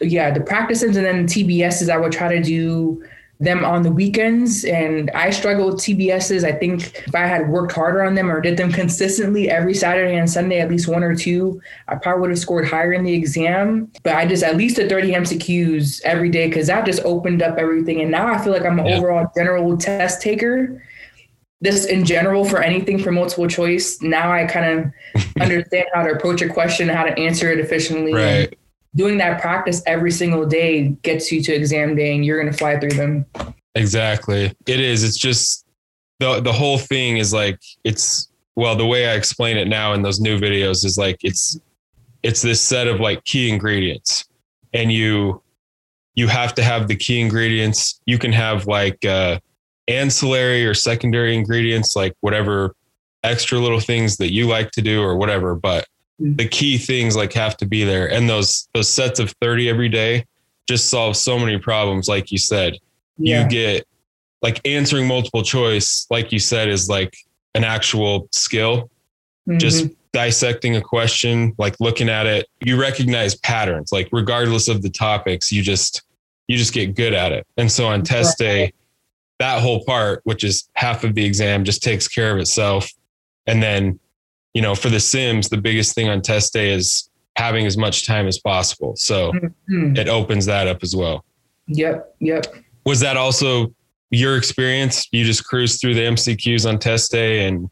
yeah, 0.00 0.30
the 0.30 0.40
practices 0.40 0.96
and 0.96 1.06
then 1.06 1.26
TBSs. 1.26 1.88
I 1.88 1.96
would 1.96 2.12
try 2.12 2.34
to 2.34 2.42
do 2.42 3.02
them 3.42 3.64
on 3.64 3.82
the 3.82 3.90
weekends. 3.90 4.64
And 4.64 5.10
I 5.10 5.30
struggle 5.30 5.66
with 5.66 5.76
TBSs. 5.76 6.44
I 6.44 6.52
think 6.52 7.02
if 7.06 7.14
I 7.14 7.26
had 7.26 7.48
worked 7.48 7.72
harder 7.72 8.04
on 8.04 8.14
them 8.14 8.30
or 8.30 8.40
did 8.40 8.56
them 8.56 8.70
consistently 8.70 9.50
every 9.50 9.74
Saturday 9.74 10.16
and 10.16 10.30
Sunday, 10.30 10.60
at 10.60 10.70
least 10.70 10.86
one 10.88 11.02
or 11.02 11.16
two, 11.16 11.60
I 11.88 11.96
probably 11.96 12.22
would 12.22 12.30
have 12.30 12.38
scored 12.38 12.68
higher 12.68 12.92
in 12.92 13.02
the 13.02 13.12
exam. 13.12 13.90
But 14.04 14.14
I 14.14 14.26
just 14.26 14.44
at 14.44 14.56
least 14.56 14.76
did 14.76 14.88
30 14.88 15.12
MCQs 15.12 16.02
every 16.04 16.30
day 16.30 16.46
because 16.46 16.68
that 16.68 16.86
just 16.86 17.02
opened 17.04 17.42
up 17.42 17.58
everything. 17.58 18.00
And 18.00 18.12
now 18.12 18.32
I 18.32 18.38
feel 18.38 18.52
like 18.52 18.64
I'm 18.64 18.78
an 18.78 18.86
yeah. 18.86 18.98
overall 18.98 19.30
general 19.36 19.76
test 19.76 20.22
taker. 20.22 20.80
This 21.62 21.86
in 21.86 22.04
general 22.04 22.44
for 22.44 22.60
anything 22.60 22.98
for 22.98 23.10
multiple 23.10 23.48
choice. 23.48 24.02
Now 24.02 24.30
I 24.30 24.44
kind 24.44 24.92
of 25.16 25.24
understand 25.40 25.86
how 25.94 26.02
to 26.02 26.10
approach 26.10 26.42
a 26.42 26.48
question, 26.48 26.88
how 26.88 27.04
to 27.04 27.18
answer 27.18 27.50
it 27.50 27.58
efficiently. 27.58 28.12
Right 28.12 28.58
doing 28.94 29.18
that 29.18 29.40
practice 29.40 29.82
every 29.86 30.10
single 30.10 30.46
day 30.46 30.88
gets 31.02 31.32
you 31.32 31.42
to 31.42 31.52
exam 31.52 31.94
day 31.94 32.14
and 32.14 32.24
you're 32.24 32.40
going 32.40 32.52
to 32.52 32.56
fly 32.56 32.78
through 32.78 32.90
them. 32.90 33.26
Exactly. 33.74 34.54
It 34.66 34.80
is. 34.80 35.02
It's 35.02 35.16
just 35.16 35.66
the 36.18 36.40
the 36.40 36.52
whole 36.52 36.78
thing 36.78 37.16
is 37.16 37.32
like 37.32 37.58
it's 37.84 38.30
well 38.54 38.76
the 38.76 38.86
way 38.86 39.08
I 39.08 39.14
explain 39.14 39.56
it 39.56 39.66
now 39.66 39.94
in 39.94 40.02
those 40.02 40.20
new 40.20 40.38
videos 40.38 40.84
is 40.84 40.98
like 40.98 41.18
it's 41.22 41.58
it's 42.22 42.42
this 42.42 42.60
set 42.60 42.86
of 42.86 43.00
like 43.00 43.24
key 43.24 43.50
ingredients 43.50 44.24
and 44.74 44.92
you 44.92 45.42
you 46.14 46.28
have 46.28 46.54
to 46.56 46.62
have 46.62 46.88
the 46.88 46.96
key 46.96 47.20
ingredients. 47.20 48.00
You 48.04 48.18
can 48.18 48.32
have 48.32 48.66
like 48.66 49.04
uh 49.06 49.40
ancillary 49.88 50.64
or 50.64 50.74
secondary 50.74 51.34
ingredients 51.34 51.96
like 51.96 52.14
whatever 52.20 52.74
extra 53.24 53.58
little 53.58 53.80
things 53.80 54.16
that 54.16 54.32
you 54.32 54.46
like 54.46 54.70
to 54.70 54.82
do 54.82 55.02
or 55.02 55.16
whatever 55.16 55.54
but 55.54 55.86
the 56.22 56.46
key 56.46 56.78
things 56.78 57.16
like 57.16 57.32
have 57.32 57.56
to 57.58 57.66
be 57.66 57.84
there. 57.84 58.10
And 58.10 58.28
those 58.28 58.68
those 58.74 58.88
sets 58.88 59.18
of 59.18 59.34
30 59.40 59.68
every 59.68 59.88
day 59.88 60.24
just 60.68 60.88
solve 60.88 61.16
so 61.16 61.38
many 61.38 61.58
problems 61.58 62.08
like 62.08 62.30
you 62.30 62.38
said. 62.38 62.78
Yeah. 63.18 63.42
you 63.42 63.48
get 63.48 63.86
like 64.40 64.60
answering 64.64 65.06
multiple 65.06 65.42
choice 65.42 66.06
like 66.10 66.32
you 66.32 66.38
said 66.38 66.68
is 66.68 66.88
like 66.88 67.16
an 67.54 67.64
actual 67.64 68.28
skill. 68.30 68.90
Mm-hmm. 69.48 69.58
just 69.58 69.88
dissecting 70.12 70.76
a 70.76 70.80
question 70.80 71.52
like 71.58 71.74
looking 71.80 72.08
at 72.08 72.26
it. 72.26 72.48
You 72.64 72.80
recognize 72.80 73.34
patterns 73.34 73.90
like 73.90 74.08
regardless 74.12 74.68
of 74.68 74.82
the 74.82 74.90
topics 74.90 75.50
you 75.50 75.62
just 75.62 76.02
you 76.46 76.56
just 76.56 76.72
get 76.72 76.94
good 76.94 77.12
at 77.12 77.32
it. 77.32 77.46
And 77.56 77.70
so 77.70 77.88
on 77.88 78.02
test 78.02 78.38
day 78.38 78.72
that 79.42 79.60
whole 79.60 79.84
part 79.84 80.20
which 80.24 80.44
is 80.44 80.68
half 80.74 81.04
of 81.04 81.14
the 81.14 81.24
exam 81.24 81.64
just 81.64 81.82
takes 81.82 82.08
care 82.08 82.32
of 82.32 82.38
itself 82.38 82.90
and 83.46 83.62
then 83.62 83.98
you 84.54 84.60
know, 84.60 84.74
for 84.74 84.88
the 84.88 85.00
Sims, 85.00 85.48
the 85.48 85.56
biggest 85.56 85.94
thing 85.94 86.08
on 86.08 86.20
test 86.20 86.52
day 86.52 86.70
is 86.70 87.08
having 87.36 87.66
as 87.66 87.76
much 87.76 88.06
time 88.06 88.26
as 88.26 88.38
possible. 88.38 88.94
So 88.96 89.32
mm-hmm. 89.32 89.96
it 89.96 90.08
opens 90.08 90.46
that 90.46 90.68
up 90.68 90.82
as 90.82 90.94
well. 90.94 91.24
Yep. 91.68 92.14
Yep. 92.20 92.54
Was 92.84 93.00
that 93.00 93.16
also 93.16 93.74
your 94.10 94.36
experience? 94.36 95.08
You 95.12 95.24
just 95.24 95.46
cruised 95.46 95.80
through 95.80 95.94
the 95.94 96.02
MCQs 96.02 96.68
on 96.68 96.78
test 96.78 97.10
day 97.10 97.46
and 97.46 97.70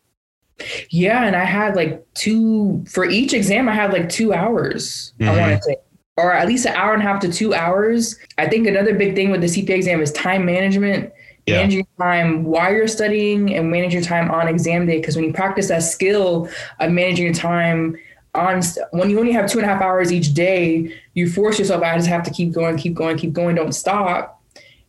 yeah, 0.91 1.25
and 1.25 1.35
I 1.35 1.45
had 1.45 1.75
like 1.75 2.05
two 2.13 2.85
for 2.87 3.07
each 3.07 3.33
exam. 3.33 3.67
I 3.67 3.73
had 3.73 3.95
like 3.95 4.11
two 4.11 4.35
hours. 4.35 5.15
Mm-hmm. 5.19 5.31
I 5.31 5.39
want 5.39 5.57
to 5.57 5.63
say, 5.63 5.77
or 6.19 6.35
at 6.35 6.47
least 6.47 6.67
an 6.67 6.75
hour 6.75 6.93
and 6.93 7.03
a 7.03 7.07
half 7.07 7.19
to 7.21 7.33
two 7.33 7.55
hours. 7.55 8.19
I 8.37 8.47
think 8.47 8.67
another 8.67 8.95
big 8.95 9.15
thing 9.15 9.31
with 9.31 9.41
the 9.41 9.47
CPA 9.47 9.71
exam 9.71 10.03
is 10.03 10.13
time 10.13 10.45
management 10.45 11.15
yeah. 11.47 11.57
manage 11.57 11.75
your 11.75 11.85
time 11.99 12.45
while 12.45 12.73
you're 12.73 12.89
studying 12.89 13.55
and 13.55 13.71
manage 13.71 13.93
your 13.93 14.03
time 14.03 14.31
on 14.31 14.49
exam 14.49 14.87
day. 14.87 14.99
Because 14.99 15.17
when 15.17 15.25
you 15.25 15.33
practice 15.33 15.69
that 15.69 15.83
skill 15.83 16.49
of 16.79 16.91
managing 16.91 17.25
your 17.25 17.35
time 17.35 17.97
on 18.35 18.63
when 18.93 19.11
you 19.11 19.19
only 19.19 19.33
have 19.33 19.51
two 19.51 19.59
and 19.59 19.69
a 19.69 19.73
half 19.73 19.83
hours 19.83 20.13
each 20.13 20.35
day, 20.35 20.95
you 21.15 21.29
force 21.29 21.59
yourself. 21.59 21.83
I 21.83 21.97
just 21.97 22.09
have 22.09 22.23
to 22.25 22.31
keep 22.31 22.53
going, 22.53 22.77
keep 22.77 22.95
going, 22.95 23.19
keep 23.19 23.33
going. 23.33 23.57
Don't 23.57 23.73
stop. 23.73 24.43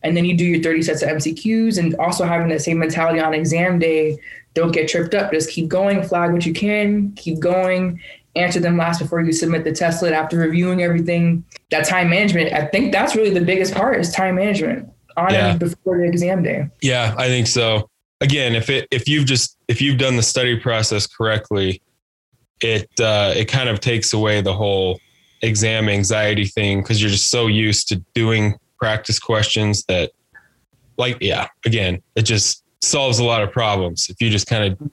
And 0.03 0.17
then 0.17 0.25
you 0.25 0.35
do 0.35 0.45
your 0.45 0.63
30 0.63 0.81
sets 0.81 1.03
of 1.03 1.09
MCQs 1.09 1.77
and 1.77 1.95
also 1.95 2.25
having 2.25 2.49
that 2.49 2.61
same 2.61 2.79
mentality 2.79 3.19
on 3.19 3.33
exam 3.33 3.79
day. 3.79 4.19
Don't 4.53 4.71
get 4.71 4.87
tripped 4.87 5.13
up. 5.13 5.31
Just 5.31 5.49
keep 5.49 5.67
going, 5.67 6.03
flag 6.03 6.31
what 6.31 6.45
you 6.45 6.53
can, 6.53 7.11
keep 7.13 7.39
going, 7.39 8.01
answer 8.35 8.59
them 8.59 8.77
last 8.77 8.99
before 8.99 9.21
you 9.21 9.31
submit 9.31 9.63
the 9.63 9.71
testlet 9.71 10.13
after 10.13 10.37
reviewing 10.37 10.81
everything. 10.81 11.45
That 11.69 11.85
time 11.85 12.09
management, 12.09 12.51
I 12.53 12.65
think 12.65 12.91
that's 12.91 13.15
really 13.15 13.29
the 13.29 13.45
biggest 13.45 13.73
part 13.73 13.99
is 13.99 14.11
time 14.11 14.35
management 14.35 14.91
on 15.17 15.33
yeah. 15.33 15.57
before 15.57 15.97
the 15.97 16.05
exam 16.05 16.43
day. 16.43 16.69
Yeah, 16.81 17.15
I 17.17 17.27
think 17.27 17.47
so. 17.47 17.89
Again, 18.21 18.55
if 18.55 18.69
it 18.69 18.87
if 18.91 19.07
you've 19.07 19.25
just 19.25 19.57
if 19.67 19.81
you've 19.81 19.97
done 19.97 20.15
the 20.15 20.23
study 20.23 20.59
process 20.59 21.07
correctly, 21.07 21.81
it 22.61 22.87
uh, 22.99 23.33
it 23.35 23.45
kind 23.45 23.69
of 23.69 23.79
takes 23.79 24.13
away 24.13 24.41
the 24.41 24.53
whole 24.53 24.99
exam 25.41 25.89
anxiety 25.89 26.45
thing 26.45 26.81
because 26.81 27.01
you're 27.01 27.09
just 27.09 27.29
so 27.29 27.47
used 27.47 27.87
to 27.87 27.95
doing 28.13 28.55
practice 28.77 29.19
questions 29.19 29.83
that 29.85 30.11
like 30.97 31.17
yeah 31.19 31.47
again 31.65 32.01
it 32.15 32.23
just 32.23 32.63
solves 32.81 33.19
a 33.19 33.23
lot 33.23 33.41
of 33.41 33.51
problems 33.51 34.07
if 34.09 34.21
you 34.21 34.29
just 34.29 34.47
kind 34.47 34.71
of 34.71 34.91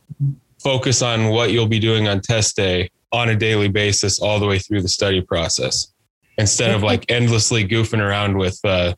focus 0.63 1.03
on 1.03 1.29
what 1.29 1.53
you'll 1.53 1.69
be 1.69 1.79
doing 1.79 2.09
on 2.09 2.21
test 2.21 2.57
day 2.57 2.91
on 3.13 3.29
a 3.29 3.37
daily 3.37 3.69
basis 3.69 4.19
all 4.21 4.41
the 4.41 4.47
way 4.47 4.59
through 4.59 4.81
the 4.81 4.89
study 4.89 5.21
process 5.21 5.93
instead 6.39 6.75
of 6.75 6.83
like 6.83 7.05
endlessly 7.11 7.67
goofing 7.67 8.01
around 8.01 8.37
with 8.37 8.59
uh, 8.65 8.95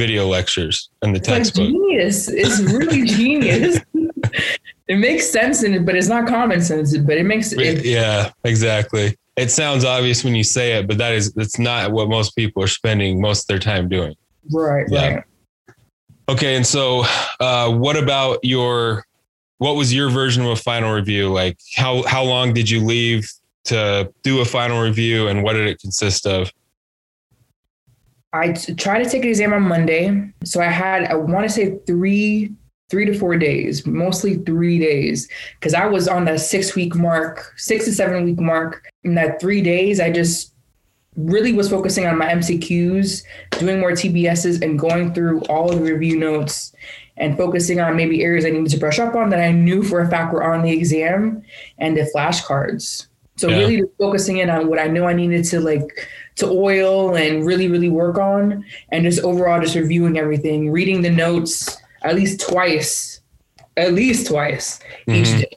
video 0.00 0.26
lectures 0.26 0.88
and 1.02 1.14
the 1.14 1.20
textbook. 1.20 1.64
Like 1.64 1.72
genius. 1.72 2.28
It's 2.28 2.60
really 2.60 3.04
genius. 3.18 3.80
it 4.88 4.96
makes 4.96 5.28
sense 5.28 5.62
in 5.62 5.74
it, 5.74 5.84
but 5.84 5.94
it's 5.94 6.08
not 6.08 6.26
common 6.26 6.62
sense. 6.62 6.96
But 6.96 7.18
it 7.18 7.24
makes 7.24 7.52
it. 7.52 7.84
Yeah, 7.84 8.32
exactly. 8.44 9.16
It 9.36 9.50
sounds 9.50 9.84
obvious 9.84 10.24
when 10.24 10.34
you 10.34 10.42
say 10.42 10.78
it, 10.78 10.88
but 10.88 10.96
that 10.96 11.12
is 11.12 11.32
that's 11.34 11.58
not 11.58 11.92
what 11.92 12.08
most 12.08 12.34
people 12.34 12.62
are 12.62 12.72
spending 12.80 13.20
most 13.20 13.42
of 13.42 13.46
their 13.48 13.58
time 13.58 13.88
doing. 13.88 14.14
Right. 14.50 14.86
Yeah. 14.88 15.14
Right. 15.14 15.24
Okay, 16.30 16.56
and 16.56 16.66
so 16.66 17.04
uh, 17.40 17.70
what 17.70 17.96
about 17.96 18.38
your? 18.42 19.04
What 19.58 19.76
was 19.76 19.92
your 19.92 20.08
version 20.08 20.42
of 20.42 20.50
a 20.52 20.56
final 20.56 20.94
review? 20.94 21.28
Like 21.30 21.58
how 21.76 22.02
how 22.04 22.24
long 22.24 22.54
did 22.54 22.70
you 22.70 22.80
leave 22.82 23.30
to 23.64 24.10
do 24.22 24.40
a 24.40 24.46
final 24.46 24.80
review, 24.82 25.28
and 25.28 25.42
what 25.42 25.52
did 25.52 25.66
it 25.66 25.78
consist 25.78 26.26
of? 26.26 26.50
I 28.32 28.52
tried 28.52 29.02
to 29.02 29.10
take 29.10 29.24
an 29.24 29.28
exam 29.28 29.52
on 29.52 29.62
Monday. 29.62 30.32
So 30.44 30.60
I 30.60 30.66
had, 30.66 31.04
I 31.04 31.14
want 31.14 31.48
to 31.48 31.52
say 31.52 31.78
three, 31.86 32.52
three 32.88 33.04
to 33.06 33.18
four 33.18 33.36
days, 33.36 33.86
mostly 33.86 34.36
three 34.36 34.78
days, 34.78 35.28
because 35.58 35.74
I 35.74 35.86
was 35.86 36.06
on 36.06 36.24
the 36.24 36.38
six 36.38 36.76
week 36.76 36.94
mark, 36.94 37.52
six 37.56 37.86
to 37.86 37.92
seven 37.92 38.24
week 38.24 38.38
mark. 38.38 38.88
In 39.04 39.14
that 39.16 39.40
three 39.40 39.62
days, 39.62 39.98
I 40.00 40.10
just 40.12 40.54
really 41.16 41.52
was 41.52 41.68
focusing 41.68 42.06
on 42.06 42.18
my 42.18 42.26
MCQs, 42.26 43.24
doing 43.58 43.80
more 43.80 43.92
TBSs, 43.92 44.62
and 44.62 44.78
going 44.78 45.12
through 45.12 45.40
all 45.42 45.68
the 45.68 45.80
review 45.80 46.18
notes 46.18 46.72
and 47.16 47.36
focusing 47.36 47.80
on 47.80 47.96
maybe 47.96 48.22
areas 48.22 48.46
I 48.46 48.50
needed 48.50 48.70
to 48.70 48.78
brush 48.78 48.98
up 48.98 49.14
on 49.14 49.28
that 49.30 49.40
I 49.40 49.50
knew 49.50 49.82
for 49.82 50.00
a 50.00 50.08
fact 50.08 50.32
were 50.32 50.42
on 50.42 50.62
the 50.62 50.70
exam 50.70 51.42
and 51.78 51.96
the 51.96 52.10
flashcards. 52.14 53.08
So 53.36 53.48
yeah. 53.48 53.58
really 53.58 53.82
focusing 53.98 54.38
in 54.38 54.50
on 54.50 54.68
what 54.68 54.78
I 54.78 54.86
knew 54.86 55.04
I 55.04 55.12
needed 55.12 55.44
to 55.46 55.60
like 55.60 56.08
to 56.36 56.46
oil 56.46 57.16
and 57.16 57.44
really, 57.44 57.68
really 57.68 57.88
work 57.88 58.18
on. 58.18 58.64
And 58.90 59.04
just 59.04 59.20
overall, 59.20 59.60
just 59.60 59.74
reviewing 59.74 60.18
everything, 60.18 60.70
reading 60.70 61.02
the 61.02 61.10
notes 61.10 61.76
at 62.02 62.14
least 62.14 62.40
twice, 62.40 63.20
at 63.76 63.92
least 63.92 64.26
twice 64.26 64.80
mm-hmm. 65.06 65.12
each 65.12 65.40
day. 65.40 65.56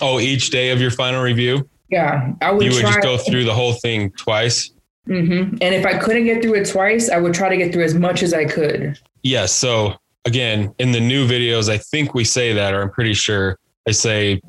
Oh, 0.00 0.20
each 0.20 0.50
day 0.50 0.70
of 0.70 0.80
your 0.80 0.90
final 0.90 1.22
review? 1.22 1.68
Yeah. 1.88 2.32
I 2.42 2.52
would 2.52 2.64
You 2.64 2.72
would 2.72 2.82
just 2.82 3.00
go 3.00 3.16
through 3.16 3.44
the 3.44 3.54
whole 3.54 3.72
thing 3.74 4.10
twice? 4.12 4.70
Mm-hmm. 5.08 5.56
And 5.60 5.74
if 5.74 5.86
I 5.86 5.96
couldn't 5.98 6.24
get 6.24 6.42
through 6.42 6.54
it 6.54 6.68
twice, 6.68 7.08
I 7.08 7.18
would 7.18 7.32
try 7.32 7.48
to 7.48 7.56
get 7.56 7.72
through 7.72 7.84
as 7.84 7.94
much 7.94 8.22
as 8.22 8.34
I 8.34 8.44
could. 8.44 8.98
Yes. 9.22 9.22
Yeah, 9.22 9.46
so 9.46 9.94
again, 10.26 10.74
in 10.78 10.92
the 10.92 11.00
new 11.00 11.26
videos, 11.26 11.70
I 11.70 11.78
think 11.78 12.12
we 12.12 12.24
say 12.24 12.52
that, 12.52 12.74
or 12.74 12.82
I'm 12.82 12.90
pretty 12.90 13.14
sure 13.14 13.58
I 13.88 13.92
say 13.92 14.42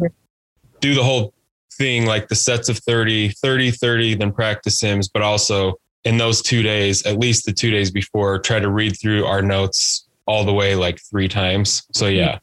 do 0.81 0.93
the 0.93 1.03
whole 1.03 1.33
thing 1.77 2.05
like 2.05 2.27
the 2.27 2.35
sets 2.35 2.69
of 2.69 2.77
30, 2.79 3.29
30, 3.29 3.71
30, 3.71 4.15
then 4.15 4.31
practice 4.31 4.79
sims, 4.79 5.07
but 5.07 5.21
also 5.21 5.75
in 6.03 6.17
those 6.17 6.41
two 6.41 6.61
days, 6.61 7.05
at 7.05 7.19
least 7.19 7.45
the 7.45 7.53
two 7.53 7.71
days 7.71 7.91
before, 7.91 8.39
try 8.39 8.59
to 8.59 8.69
read 8.69 8.97
through 8.99 9.25
our 9.25 9.41
notes 9.41 10.07
all 10.25 10.43
the 10.43 10.53
way 10.53 10.75
like 10.75 10.99
three 10.99 11.27
times. 11.27 11.87
So 11.93 12.07
yeah. 12.07 12.39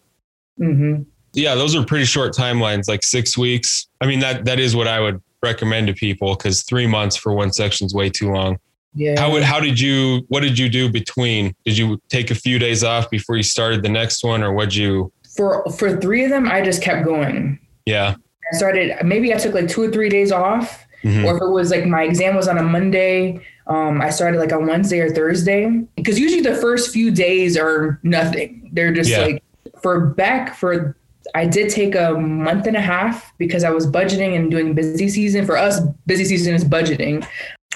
Mm-hmm. 0.60 1.02
Yeah, 1.32 1.54
those 1.54 1.74
are 1.74 1.84
pretty 1.84 2.04
short 2.04 2.32
timelines, 2.34 2.88
like 2.88 3.02
six 3.02 3.36
weeks. 3.36 3.88
I 4.00 4.06
mean, 4.06 4.20
that 4.20 4.44
that 4.44 4.60
is 4.60 4.76
what 4.76 4.86
I 4.86 5.00
would 5.00 5.20
recommend 5.42 5.88
to 5.88 5.94
people 5.94 6.36
because 6.36 6.62
three 6.62 6.86
months 6.86 7.16
for 7.16 7.32
one 7.34 7.52
section 7.52 7.86
is 7.86 7.94
way 7.94 8.08
too 8.08 8.32
long. 8.32 8.58
Yeah. 8.94 9.18
How 9.18 9.30
would 9.32 9.42
how 9.42 9.58
did 9.58 9.80
you 9.80 10.24
what 10.28 10.40
did 10.40 10.58
you 10.58 10.68
do 10.68 10.90
between? 10.90 11.54
Did 11.64 11.76
you 11.76 12.00
take 12.08 12.30
a 12.30 12.34
few 12.34 12.58
days 12.58 12.84
off 12.84 13.10
before 13.10 13.36
you 13.36 13.42
started 13.42 13.82
the 13.82 13.88
next 13.88 14.22
one, 14.22 14.42
or 14.42 14.52
what 14.52 14.74
you? 14.76 15.12
For 15.36 15.68
for 15.72 16.00
three 16.00 16.24
of 16.24 16.30
them, 16.30 16.48
I 16.48 16.62
just 16.62 16.80
kept 16.80 17.04
going. 17.04 17.58
Yeah. 17.86 18.14
I 18.52 18.56
started, 18.56 18.92
maybe 19.04 19.32
I 19.32 19.36
took 19.36 19.54
like 19.54 19.68
two 19.68 19.82
or 19.82 19.90
three 19.90 20.08
days 20.08 20.30
off, 20.32 20.86
Mhm. 21.02 21.24
or 21.24 21.36
if 21.36 21.42
it 21.42 21.48
was 21.50 21.70
like 21.70 21.86
my 21.86 22.02
exam 22.02 22.34
was 22.36 22.48
on 22.48 22.58
a 22.58 22.62
Monday, 22.62 23.40
um, 23.66 24.00
I 24.00 24.10
started 24.10 24.38
like 24.38 24.52
on 24.52 24.66
Wednesday 24.66 25.00
or 25.00 25.10
Thursday. 25.10 25.70
Because 25.96 26.18
usually 26.18 26.42
the 26.42 26.54
first 26.54 26.92
few 26.92 27.10
days 27.10 27.56
are 27.56 27.98
nothing. 28.02 28.70
They're 28.72 28.92
just 28.92 29.10
Yeah. 29.10 29.20
like, 29.20 29.42
for 29.82 30.00
BEC, 30.00 30.54
for 30.54 30.96
I 31.34 31.46
did 31.46 31.70
take 31.70 31.94
a 31.94 32.12
month 32.12 32.66
and 32.66 32.76
a 32.76 32.80
half 32.80 33.32
because 33.38 33.64
I 33.64 33.70
was 33.70 33.86
budgeting 33.86 34.36
and 34.36 34.50
doing 34.50 34.74
busy 34.74 35.08
season. 35.08 35.46
For 35.46 35.56
us, 35.56 35.80
busy 36.06 36.24
season 36.24 36.54
is 36.54 36.64
budgeting. 36.64 37.26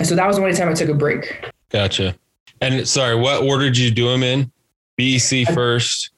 So 0.03 0.15
that 0.15 0.27
was 0.27 0.37
the 0.37 0.43
only 0.43 0.55
time 0.55 0.69
I 0.69 0.75
took 0.75 0.91
a 0.91 0.95
break. 0.95 1.45
Gotcha. 1.71 2.15
And 2.61 2.87
sorry, 2.87 3.15
what 3.17 3.43
order 3.43 3.65
did 3.65 3.79
you 3.79 3.91
do 3.91 4.07
them 4.09 4.23
in? 4.23 4.51
BEC 4.97 5.45
first. 5.55 6.11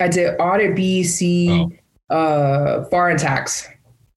I 0.00 0.08
did 0.08 0.34
audit, 0.38 0.74
BEC, 0.74 1.68
uh, 2.10 2.84
foreign 2.84 3.16
tax. 3.16 3.68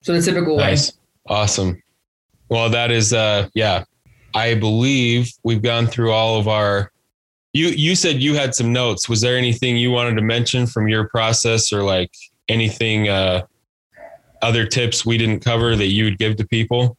So 0.02 0.14
the 0.14 0.22
typical 0.22 0.58
way. 0.58 0.64
Nice. 0.64 0.94
Awesome. 1.28 1.82
Well, 2.50 2.70
that 2.70 2.92
is 2.92 3.14
uh 3.14 3.50
yeah. 3.54 3.84
I 4.34 4.56
believe 4.56 5.32
we've 5.44 5.62
gone 5.62 5.88
through 5.88 6.12
all 6.12 6.40
of 6.40 6.48
our 6.48 6.92
you 7.54 7.68
you 7.68 7.96
said 7.96 8.22
you 8.22 8.36
had 8.36 8.56
some 8.56 8.72
notes. 8.72 9.10
Was 9.10 9.22
there 9.22 9.38
anything 9.38 9.78
you 9.78 9.92
wanted 9.92 10.16
to 10.16 10.22
mention 10.22 10.68
from 10.68 10.88
your 10.88 11.08
process 11.10 11.74
or 11.74 11.84
like 11.84 12.12
anything 12.48 13.10
uh 13.10 13.46
other 14.42 14.66
tips 14.66 15.06
we 15.06 15.18
didn't 15.18 15.42
cover 15.42 15.76
that 15.76 15.88
you 15.88 16.06
would 16.06 16.18
give 16.18 16.38
to 16.38 16.48
people? 16.48 16.98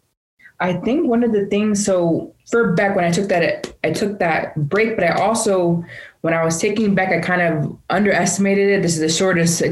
I 0.60 0.74
think 0.74 1.06
one 1.06 1.24
of 1.24 1.32
the 1.32 1.46
things, 1.46 1.84
so 1.84 2.34
for 2.50 2.72
BEC, 2.74 2.94
when 2.94 3.04
I 3.04 3.10
took 3.10 3.28
that, 3.30 3.72
I 3.82 3.92
took 3.92 4.18
that 4.18 4.54
break, 4.68 4.94
but 4.94 5.04
I 5.04 5.14
also, 5.14 5.82
when 6.20 6.34
I 6.34 6.44
was 6.44 6.60
taking 6.60 6.94
BEC, 6.94 7.08
I 7.08 7.20
kind 7.20 7.40
of 7.40 7.78
underestimated 7.88 8.68
it. 8.68 8.82
This 8.82 8.92
is 8.92 9.00
the 9.00 9.08
shortest 9.08 9.62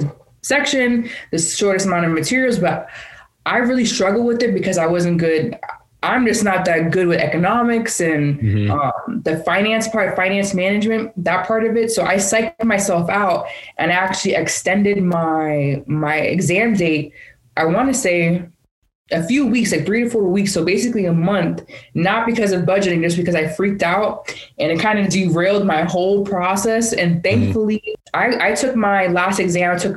section, 0.40 1.10
the 1.30 1.38
shortest 1.38 1.84
amount 1.84 2.06
of 2.06 2.12
materials, 2.12 2.58
but 2.58 2.88
I 3.48 3.58
really 3.58 3.86
struggled 3.86 4.26
with 4.26 4.42
it 4.42 4.52
because 4.52 4.76
I 4.78 4.86
wasn't 4.86 5.18
good. 5.18 5.58
I'm 6.02 6.26
just 6.26 6.44
not 6.44 6.64
that 6.66 6.92
good 6.92 7.08
with 7.08 7.18
economics 7.18 8.00
and 8.00 8.38
Mhm. 8.40 8.70
um, 8.70 9.22
the 9.24 9.38
finance 9.38 9.88
part, 9.88 10.14
finance 10.14 10.54
management, 10.54 11.10
that 11.24 11.46
part 11.46 11.64
of 11.64 11.76
it. 11.76 11.90
So 11.90 12.04
I 12.04 12.16
psyched 12.16 12.62
myself 12.62 13.08
out 13.10 13.46
and 13.78 13.90
actually 13.90 14.34
extended 14.34 15.02
my 15.02 15.82
my 15.86 16.16
exam 16.16 16.74
date. 16.74 17.12
I 17.56 17.64
want 17.64 17.88
to 17.92 17.94
say 17.94 18.42
a 19.10 19.22
few 19.22 19.46
weeks, 19.46 19.72
like 19.72 19.86
three 19.86 20.04
to 20.04 20.10
four 20.10 20.24
weeks. 20.24 20.52
So 20.52 20.62
basically 20.64 21.06
a 21.06 21.12
month, 21.14 21.64
not 21.94 22.26
because 22.26 22.52
of 22.52 22.62
budgeting, 22.62 23.00
just 23.02 23.16
because 23.16 23.34
I 23.34 23.48
freaked 23.48 23.82
out 23.82 24.32
and 24.58 24.70
it 24.70 24.78
kind 24.78 24.98
of 24.98 25.08
derailed 25.08 25.64
my 25.66 25.82
whole 25.82 26.24
process. 26.24 26.92
And 26.92 27.22
thankfully, 27.24 27.82
I, 28.12 28.50
I 28.50 28.54
took 28.54 28.76
my 28.76 29.06
last 29.06 29.40
exam, 29.40 29.74
I 29.74 29.78
took 29.78 29.96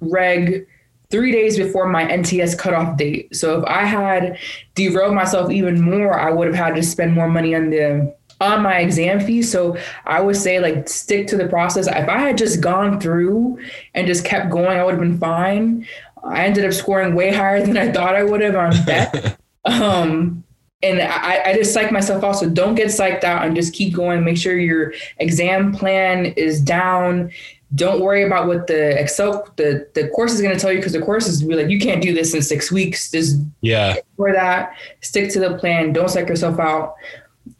reg 0.00 0.66
three 1.10 1.32
days 1.32 1.56
before 1.56 1.88
my 1.88 2.04
NTS 2.04 2.56
cutoff 2.56 2.96
date. 2.96 3.34
So 3.34 3.58
if 3.58 3.64
I 3.66 3.84
had 3.84 4.38
derailed 4.74 5.14
myself 5.14 5.50
even 5.50 5.80
more, 5.80 6.18
I 6.18 6.30
would 6.30 6.46
have 6.46 6.56
had 6.56 6.74
to 6.76 6.82
spend 6.82 7.14
more 7.14 7.28
money 7.28 7.54
on 7.54 7.70
the 7.70 8.14
on 8.40 8.62
my 8.62 8.78
exam 8.78 9.20
fee. 9.20 9.42
So 9.42 9.76
I 10.06 10.20
would 10.20 10.36
say 10.36 10.60
like 10.60 10.88
stick 10.88 11.26
to 11.28 11.36
the 11.36 11.46
process. 11.48 11.86
If 11.86 12.08
I 12.08 12.18
had 12.18 12.38
just 12.38 12.60
gone 12.60 12.98
through 13.00 13.58
and 13.94 14.06
just 14.06 14.24
kept 14.24 14.50
going, 14.50 14.78
I 14.78 14.84
would 14.84 14.92
have 14.92 15.00
been 15.00 15.18
fine. 15.18 15.86
I 16.24 16.44
ended 16.44 16.64
up 16.64 16.72
scoring 16.72 17.14
way 17.14 17.32
higher 17.32 17.64
than 17.64 17.76
I 17.76 17.92
thought 17.92 18.14
I 18.14 18.22
would 18.22 18.40
have 18.40 18.56
on 18.56 18.70
that. 18.86 19.38
um, 19.64 20.44
and 20.82 21.02
I, 21.02 21.42
I 21.50 21.54
just 21.54 21.74
psych 21.74 21.92
myself 21.92 22.24
out. 22.24 22.32
So 22.32 22.48
don't 22.48 22.74
get 22.74 22.88
psyched 22.88 23.24
out 23.24 23.44
and 23.44 23.54
just 23.54 23.74
keep 23.74 23.94
going. 23.94 24.24
Make 24.24 24.38
sure 24.38 24.58
your 24.58 24.94
exam 25.18 25.74
plan 25.74 26.26
is 26.26 26.60
down. 26.60 27.30
Don't 27.74 28.00
worry 28.00 28.24
about 28.24 28.48
what 28.48 28.66
the 28.66 29.00
Excel 29.00 29.46
the 29.56 29.86
the 29.94 30.08
course 30.08 30.32
is 30.32 30.40
going 30.42 30.54
to 30.54 30.60
tell 30.60 30.72
you 30.72 30.78
because 30.78 30.92
the 30.92 31.00
course 31.00 31.28
is 31.28 31.44
really 31.44 31.62
like 31.62 31.70
you 31.70 31.78
can't 31.78 32.02
do 32.02 32.12
this 32.12 32.34
in 32.34 32.42
six 32.42 32.72
weeks. 32.72 33.10
Just 33.10 33.36
Yeah. 33.60 33.94
for 34.16 34.32
that, 34.32 34.72
stick 35.00 35.30
to 35.30 35.40
the 35.40 35.56
plan. 35.56 35.92
Don't 35.92 36.08
psych 36.08 36.28
yourself 36.28 36.58
out. 36.58 36.96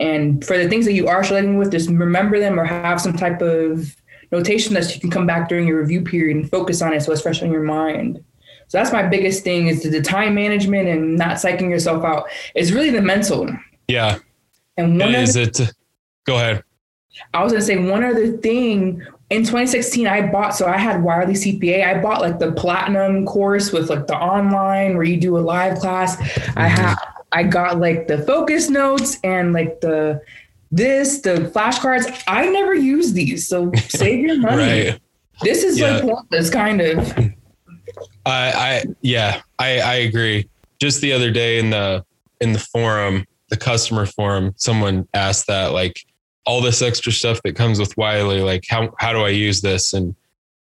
And 0.00 0.44
for 0.44 0.58
the 0.58 0.68
things 0.68 0.84
that 0.86 0.94
you 0.94 1.06
are 1.06 1.22
struggling 1.22 1.58
with, 1.58 1.70
just 1.70 1.88
remember 1.88 2.38
them 2.40 2.58
or 2.58 2.64
have 2.64 3.00
some 3.00 3.16
type 3.16 3.40
of 3.40 3.94
notation 4.32 4.74
that 4.74 4.94
you 4.94 5.00
can 5.00 5.10
come 5.10 5.26
back 5.26 5.48
during 5.48 5.66
your 5.66 5.80
review 5.80 6.02
period 6.02 6.36
and 6.36 6.50
focus 6.50 6.82
on 6.82 6.92
it 6.92 7.02
so 7.02 7.12
it's 7.12 7.22
fresh 7.22 7.42
on 7.42 7.50
your 7.52 7.62
mind. 7.62 8.22
So 8.68 8.78
that's 8.78 8.92
my 8.92 9.02
biggest 9.04 9.42
thing 9.42 9.66
is 9.66 9.82
the 9.82 10.00
time 10.00 10.34
management 10.34 10.88
and 10.88 11.16
not 11.16 11.36
psyching 11.38 11.70
yourself 11.70 12.04
out. 12.04 12.28
It's 12.54 12.70
really 12.70 12.90
the 12.90 13.02
mental. 13.02 13.48
Yeah. 13.88 14.18
And 14.76 14.98
one 14.98 15.14
It 15.14 15.28
other, 15.30 15.40
it 15.40 15.72
go 16.24 16.36
ahead. 16.36 16.62
I 17.34 17.42
was 17.42 17.52
gonna 17.52 17.64
say 17.64 17.76
one 17.78 18.04
other 18.04 18.36
thing. 18.36 19.02
In 19.30 19.42
2016, 19.42 20.08
I 20.08 20.26
bought 20.26 20.56
so 20.56 20.66
I 20.66 20.76
had 20.76 21.02
Wiley 21.02 21.34
CPA. 21.34 21.86
I 21.86 22.02
bought 22.02 22.20
like 22.20 22.40
the 22.40 22.50
platinum 22.52 23.24
course 23.24 23.72
with 23.72 23.88
like 23.88 24.08
the 24.08 24.16
online 24.16 24.96
where 24.96 25.04
you 25.04 25.20
do 25.20 25.38
a 25.38 25.40
live 25.40 25.78
class. 25.78 26.20
I 26.20 26.22
mm-hmm. 26.22 26.56
have 26.58 26.98
I 27.32 27.44
got 27.44 27.78
like 27.78 28.08
the 28.08 28.18
focus 28.18 28.68
notes 28.68 29.18
and 29.22 29.52
like 29.52 29.80
the 29.80 30.20
this 30.72 31.20
the 31.20 31.50
flashcards. 31.54 32.24
I 32.26 32.48
never 32.48 32.74
use 32.74 33.12
these, 33.12 33.46
so 33.46 33.70
save 33.88 34.20
your 34.20 34.38
money. 34.38 34.90
Right. 34.90 35.00
This 35.42 35.62
is 35.62 35.78
Yeah. 35.78 35.92
like 35.92 36.02
pointless, 36.02 36.50
kind 36.50 36.80
of. 36.80 37.18
I, 38.26 38.52
I 38.52 38.84
yeah, 39.00 39.42
I, 39.58 39.80
I 39.80 39.94
agree. 39.94 40.48
Just 40.80 41.00
the 41.00 41.12
other 41.12 41.30
day 41.30 41.58
in 41.58 41.70
the 41.70 42.04
in 42.40 42.52
the 42.52 42.58
forum, 42.58 43.26
the 43.48 43.56
customer 43.56 44.06
forum, 44.06 44.54
someone 44.56 45.06
asked 45.14 45.46
that 45.46 45.72
like 45.72 46.04
all 46.50 46.60
this 46.60 46.82
extra 46.82 47.12
stuff 47.12 47.40
that 47.44 47.54
comes 47.54 47.78
with 47.78 47.96
Wiley, 47.96 48.40
like 48.40 48.64
how 48.68 48.92
how 48.98 49.12
do 49.12 49.20
I 49.20 49.28
use 49.28 49.60
this? 49.60 49.92
And 49.92 50.16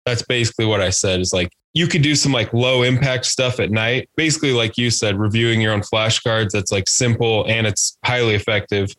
that's 0.05 0.21
basically 0.21 0.65
what 0.65 0.81
I 0.81 0.89
said 0.89 1.21
is 1.21 1.31
like 1.31 1.49
you 1.73 1.87
could 1.87 2.01
do 2.01 2.13
some 2.13 2.33
like 2.33 2.51
low 2.51 2.83
impact 2.83 3.25
stuff 3.25 3.61
at 3.61 3.71
night. 3.71 4.09
Basically, 4.17 4.51
like 4.51 4.77
you 4.77 4.89
said, 4.89 5.17
reviewing 5.17 5.61
your 5.61 5.71
own 5.71 5.79
flashcards. 5.81 6.51
That's 6.51 6.73
like 6.73 6.89
simple 6.89 7.45
and 7.47 7.65
it's 7.65 7.97
highly 8.03 8.35
effective. 8.35 8.93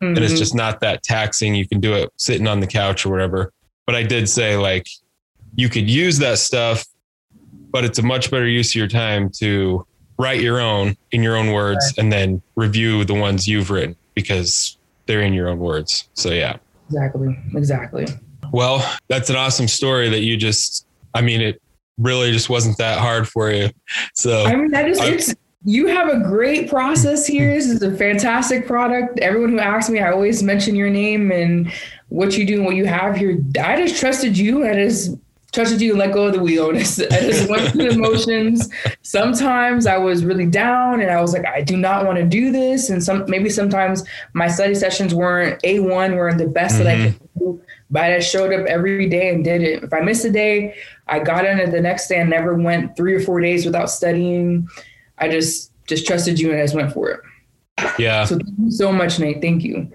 And 0.00 0.16
it's 0.16 0.34
Mhm. 0.34 0.38
just 0.38 0.54
not 0.54 0.78
that 0.80 1.02
taxing. 1.02 1.56
You 1.56 1.66
can 1.66 1.80
do 1.80 1.94
it 1.94 2.08
sitting 2.16 2.46
on 2.46 2.60
the 2.60 2.68
couch 2.68 3.04
or 3.04 3.08
whatever. 3.10 3.52
But 3.84 3.96
I 3.96 4.04
did 4.04 4.28
say 4.28 4.56
like 4.56 4.86
you 5.56 5.68
could 5.68 5.90
use 5.90 6.18
that 6.18 6.38
stuff, 6.38 6.84
but 7.72 7.84
it's 7.84 7.98
a 7.98 8.02
much 8.02 8.30
better 8.30 8.46
use 8.46 8.70
of 8.70 8.76
your 8.76 8.86
time 8.86 9.28
to 9.40 9.84
write 10.20 10.40
your 10.40 10.60
own 10.60 10.96
in 11.10 11.24
your 11.24 11.36
own 11.36 11.50
words 11.50 11.94
and 11.98 12.12
then 12.12 12.42
review 12.54 13.04
the 13.04 13.14
ones 13.14 13.48
you've 13.48 13.70
written 13.70 13.96
because 14.14 14.76
they're 15.08 15.22
in 15.22 15.32
your 15.32 15.48
own 15.48 15.58
words. 15.58 16.08
So 16.14 16.30
yeah. 16.30 16.58
exactly, 16.88 17.36
exactly. 17.54 18.06
Well, 18.52 18.88
that's 19.08 19.28
an 19.30 19.36
awesome 19.36 19.66
story 19.66 20.08
that 20.10 20.20
you 20.20 20.36
just 20.36 20.86
I 21.14 21.22
mean 21.22 21.40
it 21.40 21.60
really 21.98 22.30
just 22.30 22.48
wasn't 22.48 22.78
that 22.78 22.98
hard 22.98 23.26
for 23.26 23.50
you. 23.50 23.70
So 24.14 24.44
I 24.44 24.54
mean, 24.54 24.70
that 24.70 24.88
is 24.88 25.00
I- 25.00 25.06
it's 25.06 25.34
you 25.64 25.88
have 25.88 26.08
a 26.08 26.20
great 26.20 26.70
process 26.70 27.26
here. 27.26 27.52
This 27.52 27.66
is 27.66 27.82
a 27.82 27.94
fantastic 27.96 28.66
product. 28.66 29.18
Everyone 29.18 29.50
who 29.50 29.58
asks 29.58 29.90
me, 29.90 29.98
I 29.98 30.12
always 30.12 30.40
mention 30.40 30.76
your 30.76 30.88
name 30.88 31.32
and 31.32 31.72
what 32.10 32.38
you 32.38 32.46
do 32.46 32.58
and 32.58 32.64
what 32.64 32.76
you 32.76 32.86
have 32.86 33.16
here. 33.16 33.38
I 33.60 33.76
just 33.76 33.98
trusted 33.98 34.38
you. 34.38 34.66
I 34.66 34.74
just 34.74 35.16
trusted 35.52 35.80
you 35.80 35.90
and 35.90 35.98
let 35.98 36.12
go 36.12 36.26
of 36.26 36.34
the 36.34 36.40
wheel. 36.40 36.70
And 36.70 36.78
just, 36.78 37.00
I 37.00 37.20
just 37.20 37.48
went 37.48 37.72
through 37.72 37.90
the 37.90 37.98
motions. 37.98 38.68
Sometimes 39.02 39.86
I 39.86 39.96
was 39.96 40.24
really 40.24 40.46
down 40.46 41.00
and 41.00 41.10
I 41.10 41.20
was 41.20 41.32
like, 41.32 41.46
I 41.46 41.62
do 41.62 41.76
not 41.76 42.04
want 42.04 42.18
to 42.18 42.24
do 42.24 42.52
this. 42.52 42.90
And 42.90 43.02
some 43.02 43.24
maybe 43.28 43.48
sometimes 43.48 44.04
my 44.34 44.48
study 44.48 44.74
sessions 44.74 45.14
weren't 45.14 45.62
A1, 45.62 46.16
weren't 46.16 46.38
the 46.38 46.46
best 46.48 46.78
that 46.78 46.86
I 46.86 46.94
mm-hmm. 46.96 47.18
could 47.18 47.30
do. 47.38 47.62
But 47.90 48.04
I 48.04 48.20
showed 48.20 48.52
up 48.52 48.66
every 48.66 49.08
day 49.08 49.30
and 49.30 49.42
did 49.42 49.62
it. 49.62 49.82
If 49.82 49.92
I 49.92 50.00
missed 50.00 50.24
a 50.24 50.30
day, 50.30 50.76
I 51.06 51.20
got 51.20 51.46
in 51.46 51.58
it 51.58 51.70
the 51.70 51.80
next 51.80 52.08
day 52.08 52.20
and 52.20 52.28
never 52.28 52.54
went 52.54 52.96
three 52.96 53.14
or 53.14 53.20
four 53.20 53.40
days 53.40 53.64
without 53.64 53.90
studying. 53.90 54.68
I 55.16 55.28
just 55.28 55.72
just 55.86 56.06
trusted 56.06 56.38
you 56.38 56.50
and 56.50 56.60
I 56.60 56.64
just 56.64 56.74
went 56.74 56.92
for 56.92 57.10
it. 57.10 57.20
yeah. 57.98 58.24
So 58.24 58.36
thank 58.36 58.58
you 58.58 58.70
so 58.70 58.92
much, 58.92 59.18
Nate. 59.18 59.40
Thank 59.40 59.64
you. 59.64 59.90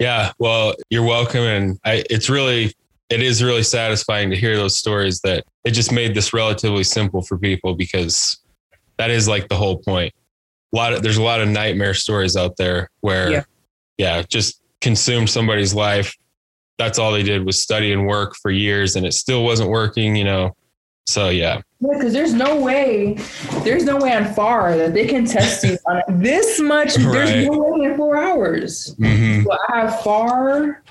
Yeah, 0.00 0.32
well, 0.38 0.74
you're 0.90 1.04
welcome, 1.04 1.42
and 1.42 1.78
I, 1.84 2.04
it's 2.10 2.28
really, 2.28 2.74
it 3.10 3.22
is 3.22 3.42
really 3.42 3.62
satisfying 3.62 4.30
to 4.30 4.36
hear 4.36 4.56
those 4.56 4.76
stories 4.76 5.20
that 5.20 5.44
it 5.64 5.70
just 5.72 5.92
made 5.92 6.14
this 6.14 6.32
relatively 6.32 6.84
simple 6.84 7.22
for 7.22 7.38
people 7.38 7.74
because 7.74 8.40
that 8.96 9.10
is 9.10 9.28
like 9.28 9.48
the 9.48 9.56
whole 9.56 9.78
point. 9.78 10.12
A 10.72 10.76
lot 10.76 10.92
of 10.92 11.02
there's 11.02 11.18
a 11.18 11.22
lot 11.22 11.40
of 11.40 11.48
nightmare 11.48 11.94
stories 11.94 12.36
out 12.36 12.56
there 12.56 12.88
where, 13.00 13.30
Yeah. 13.30 13.42
yeah, 13.98 14.22
just 14.22 14.60
consumed 14.80 15.30
somebody's 15.30 15.74
life. 15.74 16.16
That's 16.78 16.98
all 16.98 17.12
they 17.12 17.22
did 17.22 17.44
was 17.46 17.60
study 17.62 17.92
and 17.92 18.06
work 18.06 18.34
for 18.42 18.50
years, 18.50 18.96
and 18.96 19.06
it 19.06 19.12
still 19.14 19.44
wasn't 19.44 19.70
working. 19.70 20.16
You 20.16 20.24
know, 20.24 20.56
so 21.06 21.28
yeah, 21.28 21.60
Yeah, 21.80 21.90
because 21.98 22.12
there's 22.12 22.34
no 22.34 22.60
way, 22.60 23.14
there's 23.62 23.84
no 23.84 23.98
way 23.98 24.12
on 24.12 24.32
FAR 24.34 24.76
that 24.76 24.94
they 24.94 25.06
can 25.06 25.24
test 25.26 25.62
you 25.62 25.76
on 25.86 26.20
this 26.20 26.58
much. 26.58 26.96
Right. 26.98 27.26
There's 27.26 27.46
no 27.46 27.58
way 27.58 27.84
in 27.86 27.96
four 27.96 28.16
hours. 28.16 28.94
hmm 28.98 29.42
So 29.44 29.56
I 29.68 29.80
have 29.80 30.00
FAR. 30.02 30.82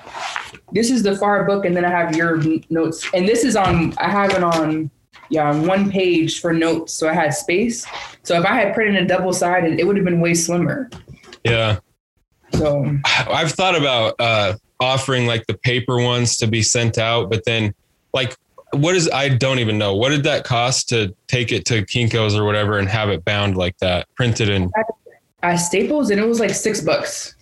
This 0.73 0.89
is 0.89 1.03
the 1.03 1.15
FAR 1.15 1.45
book, 1.45 1.65
and 1.65 1.75
then 1.75 1.86
I 1.86 1.89
have 1.89 2.15
your 2.15 2.41
notes. 2.69 3.07
And 3.13 3.27
this 3.27 3.43
is 3.43 3.55
on. 3.55 3.93
I 3.97 4.09
have 4.09 4.31
it 4.31 4.43
on. 4.43 4.89
Yeah, 5.29 5.49
on 5.49 5.65
one 5.65 5.89
page 5.89 6.41
for 6.41 6.53
notes. 6.53 6.93
So 6.93 7.07
I 7.07 7.13
had 7.13 7.33
space. 7.33 7.88
So 8.23 8.39
if 8.39 8.45
I 8.45 8.53
had 8.55 8.73
printed 8.73 9.03
a 9.03 9.07
double 9.07 9.33
sided, 9.33 9.79
it 9.79 9.88
would 9.88 9.95
have 9.95 10.05
been 10.05 10.19
way 10.19 10.33
slimmer. 10.33 10.89
yeah. 11.43 11.79
So 12.53 12.86
I've 13.05 13.51
thought 13.51 13.75
about 13.75 14.15
uh, 14.19 14.53
offering 14.79 15.25
like 15.25 15.47
the 15.47 15.55
paper 15.55 15.97
ones 16.01 16.38
to 16.38 16.47
be 16.47 16.62
sent 16.62 16.97
out, 16.97 17.29
but 17.29 17.45
then 17.45 17.73
like 18.13 18.36
what 18.73 18.95
is 18.95 19.09
I 19.09 19.29
don't 19.29 19.59
even 19.59 19.77
know. 19.77 19.95
What 19.95 20.09
did 20.09 20.23
that 20.23 20.43
cost 20.43 20.89
to 20.89 21.15
take 21.27 21.51
it 21.51 21.65
to 21.65 21.83
Kinko's 21.83 22.36
or 22.36 22.43
whatever 22.43 22.79
and 22.79 22.88
have 22.89 23.09
it 23.09 23.23
bound 23.23 23.55
like 23.55 23.77
that, 23.79 24.07
printed 24.15 24.49
in 24.49 24.71
at 25.41 25.55
Staples 25.57 26.09
and 26.09 26.19
it 26.19 26.25
was 26.27 26.39
like 26.39 26.51
six 26.51 26.81
bucks. 26.81 27.36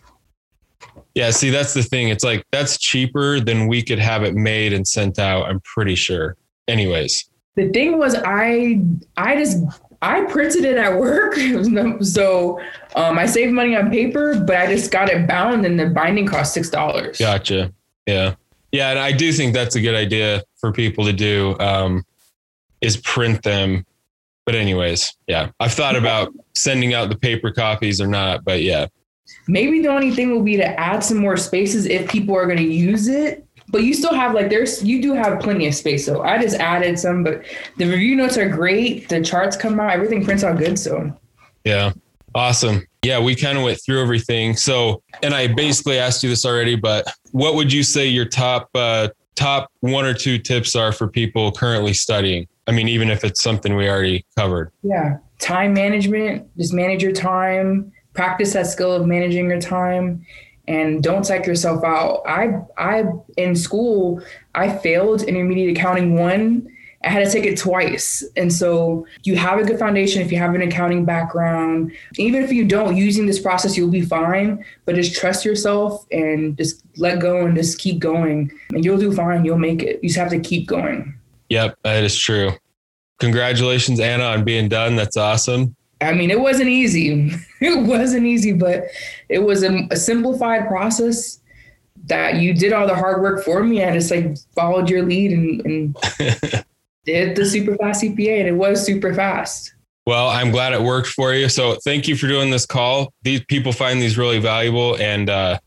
Yeah, 1.15 1.31
see, 1.31 1.49
that's 1.49 1.73
the 1.73 1.83
thing. 1.83 2.09
It's 2.09 2.23
like 2.23 2.45
that's 2.51 2.77
cheaper 2.77 3.39
than 3.39 3.67
we 3.67 3.83
could 3.83 3.99
have 3.99 4.23
it 4.23 4.35
made 4.35 4.73
and 4.73 4.87
sent 4.87 5.19
out. 5.19 5.45
I'm 5.47 5.59
pretty 5.61 5.95
sure. 5.95 6.37
Anyways, 6.67 7.29
the 7.55 7.69
thing 7.69 7.97
was, 7.97 8.15
I 8.15 8.81
I 9.17 9.35
just 9.35 9.57
I 10.01 10.21
printed 10.25 10.63
it 10.63 10.77
at 10.77 10.97
work, 10.97 11.35
so 12.01 12.61
um, 12.95 13.19
I 13.19 13.25
saved 13.25 13.51
money 13.51 13.75
on 13.75 13.91
paper, 13.91 14.39
but 14.39 14.55
I 14.55 14.67
just 14.67 14.91
got 14.91 15.09
it 15.09 15.27
bound, 15.27 15.65
and 15.65 15.79
the 15.79 15.87
binding 15.87 16.27
cost 16.27 16.53
six 16.53 16.69
dollars. 16.69 17.17
Gotcha. 17.17 17.73
Yeah, 18.07 18.35
yeah, 18.71 18.91
and 18.91 18.99
I 18.99 19.11
do 19.11 19.33
think 19.33 19.53
that's 19.53 19.75
a 19.75 19.81
good 19.81 19.95
idea 19.95 20.43
for 20.59 20.71
people 20.71 21.05
to 21.05 21.13
do. 21.13 21.57
Um, 21.59 22.05
is 22.81 22.97
print 22.97 23.43
them. 23.43 23.85
But 24.45 24.55
anyways, 24.55 25.15
yeah, 25.27 25.51
I've 25.59 25.73
thought 25.73 25.95
about 25.95 26.33
sending 26.55 26.93
out 26.93 27.09
the 27.09 27.17
paper 27.17 27.51
copies 27.51 28.01
or 28.01 28.07
not, 28.07 28.43
but 28.43 28.63
yeah, 28.63 28.87
Maybe 29.47 29.81
the 29.81 29.89
only 29.89 30.11
thing 30.11 30.31
will 30.31 30.43
be 30.43 30.57
to 30.57 30.79
add 30.79 31.03
some 31.03 31.17
more 31.17 31.37
spaces 31.37 31.85
if 31.85 32.09
people 32.09 32.35
are 32.35 32.45
going 32.45 32.57
to 32.57 32.63
use 32.63 33.07
it. 33.07 33.45
But 33.69 33.83
you 33.83 33.93
still 33.93 34.13
have 34.13 34.33
like 34.33 34.49
there's 34.49 34.83
you 34.83 35.01
do 35.01 35.13
have 35.13 35.39
plenty 35.39 35.67
of 35.67 35.73
space. 35.73 36.05
So 36.05 36.23
I 36.23 36.41
just 36.41 36.57
added 36.57 36.99
some, 36.99 37.23
but 37.23 37.43
the 37.77 37.85
review 37.85 38.15
notes 38.15 38.37
are 38.37 38.49
great. 38.49 39.07
The 39.07 39.21
charts 39.21 39.55
come 39.55 39.79
out, 39.79 39.91
everything 39.91 40.25
prints 40.25 40.43
out 40.43 40.57
good. 40.57 40.77
So 40.77 41.17
yeah, 41.63 41.93
awesome. 42.35 42.85
Yeah, 43.03 43.19
we 43.19 43.35
kind 43.35 43.57
of 43.57 43.63
went 43.63 43.79
through 43.83 44.01
everything. 44.01 44.55
So, 44.55 45.01
and 45.23 45.33
I 45.33 45.47
basically 45.47 45.97
asked 45.97 46.21
you 46.21 46.29
this 46.29 46.45
already, 46.45 46.75
but 46.75 47.07
what 47.31 47.55
would 47.55 47.71
you 47.71 47.81
say 47.81 48.07
your 48.07 48.25
top 48.25 48.69
uh, 48.75 49.09
top 49.35 49.71
one 49.79 50.05
or 50.05 50.13
two 50.13 50.37
tips 50.37 50.75
are 50.75 50.91
for 50.91 51.07
people 51.07 51.51
currently 51.51 51.93
studying? 51.93 52.47
I 52.67 52.71
mean, 52.71 52.87
even 52.87 53.09
if 53.09 53.23
it's 53.23 53.41
something 53.41 53.75
we 53.75 53.89
already 53.89 54.25
covered. 54.37 54.71
Yeah, 54.83 55.17
time 55.39 55.73
management. 55.73 56.47
Just 56.57 56.73
manage 56.73 57.01
your 57.01 57.13
time 57.13 57.91
practice 58.13 58.53
that 58.53 58.67
skill 58.67 58.93
of 58.93 59.05
managing 59.05 59.49
your 59.49 59.61
time 59.61 60.25
and 60.67 61.03
don't 61.03 61.25
psych 61.25 61.45
yourself 61.45 61.83
out. 61.83 62.23
I 62.27 62.61
I 62.77 63.05
in 63.37 63.55
school 63.55 64.21
I 64.55 64.75
failed 64.77 65.23
intermediate 65.23 65.77
accounting 65.77 66.15
one. 66.15 66.67
I 67.03 67.09
had 67.09 67.25
to 67.25 67.31
take 67.31 67.45
it 67.45 67.57
twice. 67.57 68.23
And 68.35 68.53
so 68.53 69.07
you 69.23 69.35
have 69.35 69.59
a 69.59 69.63
good 69.63 69.79
foundation 69.79 70.21
if 70.21 70.31
you 70.31 70.37
have 70.37 70.53
an 70.53 70.61
accounting 70.61 71.03
background. 71.03 71.91
Even 72.17 72.43
if 72.43 72.51
you 72.51 72.63
don't 72.63 72.95
using 72.95 73.25
this 73.25 73.39
process, 73.39 73.75
you'll 73.75 73.89
be 73.89 74.01
fine. 74.01 74.63
But 74.85 74.95
just 74.95 75.15
trust 75.15 75.43
yourself 75.43 76.05
and 76.11 76.55
just 76.57 76.83
let 76.97 77.19
go 77.19 77.45
and 77.45 77.55
just 77.55 77.79
keep 77.79 77.97
going. 77.97 78.51
And 78.69 78.85
you'll 78.85 78.99
do 78.99 79.11
fine. 79.11 79.45
You'll 79.45 79.57
make 79.57 79.81
it. 79.81 79.99
You 80.03 80.09
just 80.09 80.19
have 80.19 80.29
to 80.29 80.39
keep 80.39 80.67
going. 80.67 81.15
Yep, 81.49 81.79
that 81.83 82.03
is 82.03 82.17
true. 82.17 82.51
Congratulations, 83.19 83.99
Anna, 83.99 84.25
on 84.25 84.43
being 84.43 84.69
done. 84.69 84.95
That's 84.95 85.17
awesome. 85.17 85.75
I 86.01 86.13
mean, 86.13 86.31
it 86.31 86.39
wasn't 86.39 86.69
easy. 86.69 87.31
it 87.61 87.85
wasn't 87.85 88.25
easy, 88.25 88.53
but 88.53 88.85
it 89.29 89.39
was 89.39 89.63
a, 89.63 89.87
a, 89.91 89.95
simplified 89.95 90.67
process 90.67 91.39
that 92.05 92.37
you 92.37 92.53
did 92.53 92.73
all 92.73 92.87
the 92.87 92.95
hard 92.95 93.21
work 93.21 93.43
for 93.43 93.63
me. 93.63 93.83
I 93.83 93.93
just 93.93 94.09
like 94.09 94.37
followed 94.55 94.89
your 94.89 95.03
lead 95.03 95.31
and, 95.31 95.65
and 95.65 95.97
did 97.05 97.35
the 97.35 97.45
super 97.45 97.75
fast 97.77 98.03
CPA, 98.03 98.39
and 98.39 98.47
it 98.47 98.55
was 98.55 98.83
super 98.83 99.13
fast. 99.13 99.73
Well, 100.07 100.29
I'm 100.29 100.49
glad 100.49 100.73
it 100.73 100.81
worked 100.81 101.09
for 101.09 101.33
you. 101.33 101.47
So 101.47 101.75
thank 101.85 102.07
you 102.07 102.15
for 102.15 102.27
doing 102.27 102.49
this 102.49 102.65
call. 102.65 103.13
These 103.21 103.45
people 103.45 103.71
find 103.71 104.01
these 104.01 104.17
really 104.17 104.39
valuable, 104.39 104.97
and 104.97 105.29
uh, 105.29 105.59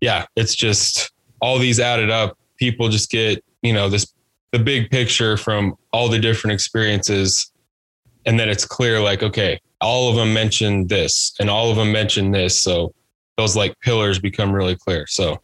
yeah, 0.00 0.24
it's 0.36 0.54
just 0.54 1.12
all 1.40 1.58
these 1.58 1.78
added 1.78 2.10
up. 2.10 2.38
People 2.56 2.88
just 2.88 3.10
get 3.10 3.44
you 3.64 3.72
know 3.72 3.88
this 3.88 4.14
the 4.52 4.58
big 4.60 4.88
picture 4.90 5.36
from 5.36 5.74
all 5.92 6.08
the 6.08 6.18
different 6.18 6.54
experiences 6.54 7.50
and 8.24 8.38
then 8.38 8.48
it's 8.48 8.64
clear 8.64 9.00
like 9.00 9.22
okay 9.22 9.58
all 9.84 10.08
of 10.08 10.16
them 10.16 10.32
mentioned 10.32 10.88
this 10.88 11.34
and 11.38 11.50
all 11.50 11.70
of 11.70 11.76
them 11.76 11.92
mentioned 11.92 12.34
this. 12.34 12.60
So 12.60 12.94
those 13.36 13.54
like 13.54 13.78
pillars 13.80 14.18
become 14.18 14.52
really 14.52 14.76
clear. 14.76 15.06
So 15.06 15.40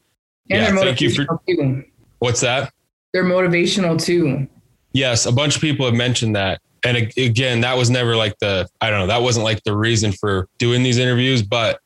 and 0.51 0.75
yeah, 0.75 0.83
thank 0.83 1.01
you 1.01 1.11
for 1.11 1.27
too. 1.47 1.85
what's 2.19 2.41
that? 2.41 2.73
They're 3.13 3.25
motivational 3.25 4.03
too. 4.03 4.49
Yes, 4.93 5.27
a 5.27 5.33
bunch 5.33 5.57
of 5.57 5.61
people 5.61 5.85
have 5.85 5.95
mentioned 5.95 6.35
that. 6.37 6.61
And 6.85 7.13
again, 7.19 7.61
that 7.61 7.77
was 7.77 7.91
never 7.91 8.17
like 8.17 8.35
the 8.41 8.67
I 8.81 8.91
don't 8.91 9.01
know, 9.01 9.07
that 9.09 9.23
wasn't 9.23 9.45
like 9.45 9.63
the 9.65 9.77
reason 9.77 10.13
for 10.13 10.49
doing 10.59 10.83
these 10.83 10.99
interviews, 10.99 11.43
but 11.43 11.79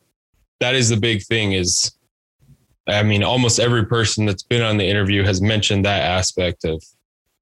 that 0.60 0.74
is 0.74 0.88
the 0.88 0.96
big 0.96 1.22
thing 1.24 1.52
is 1.52 1.92
I 2.86 3.02
mean, 3.02 3.24
almost 3.24 3.58
every 3.58 3.86
person 3.86 4.26
that's 4.26 4.42
been 4.42 4.62
on 4.62 4.76
the 4.76 4.86
interview 4.86 5.24
has 5.24 5.40
mentioned 5.40 5.84
that 5.86 6.02
aspect 6.02 6.64
of 6.64 6.82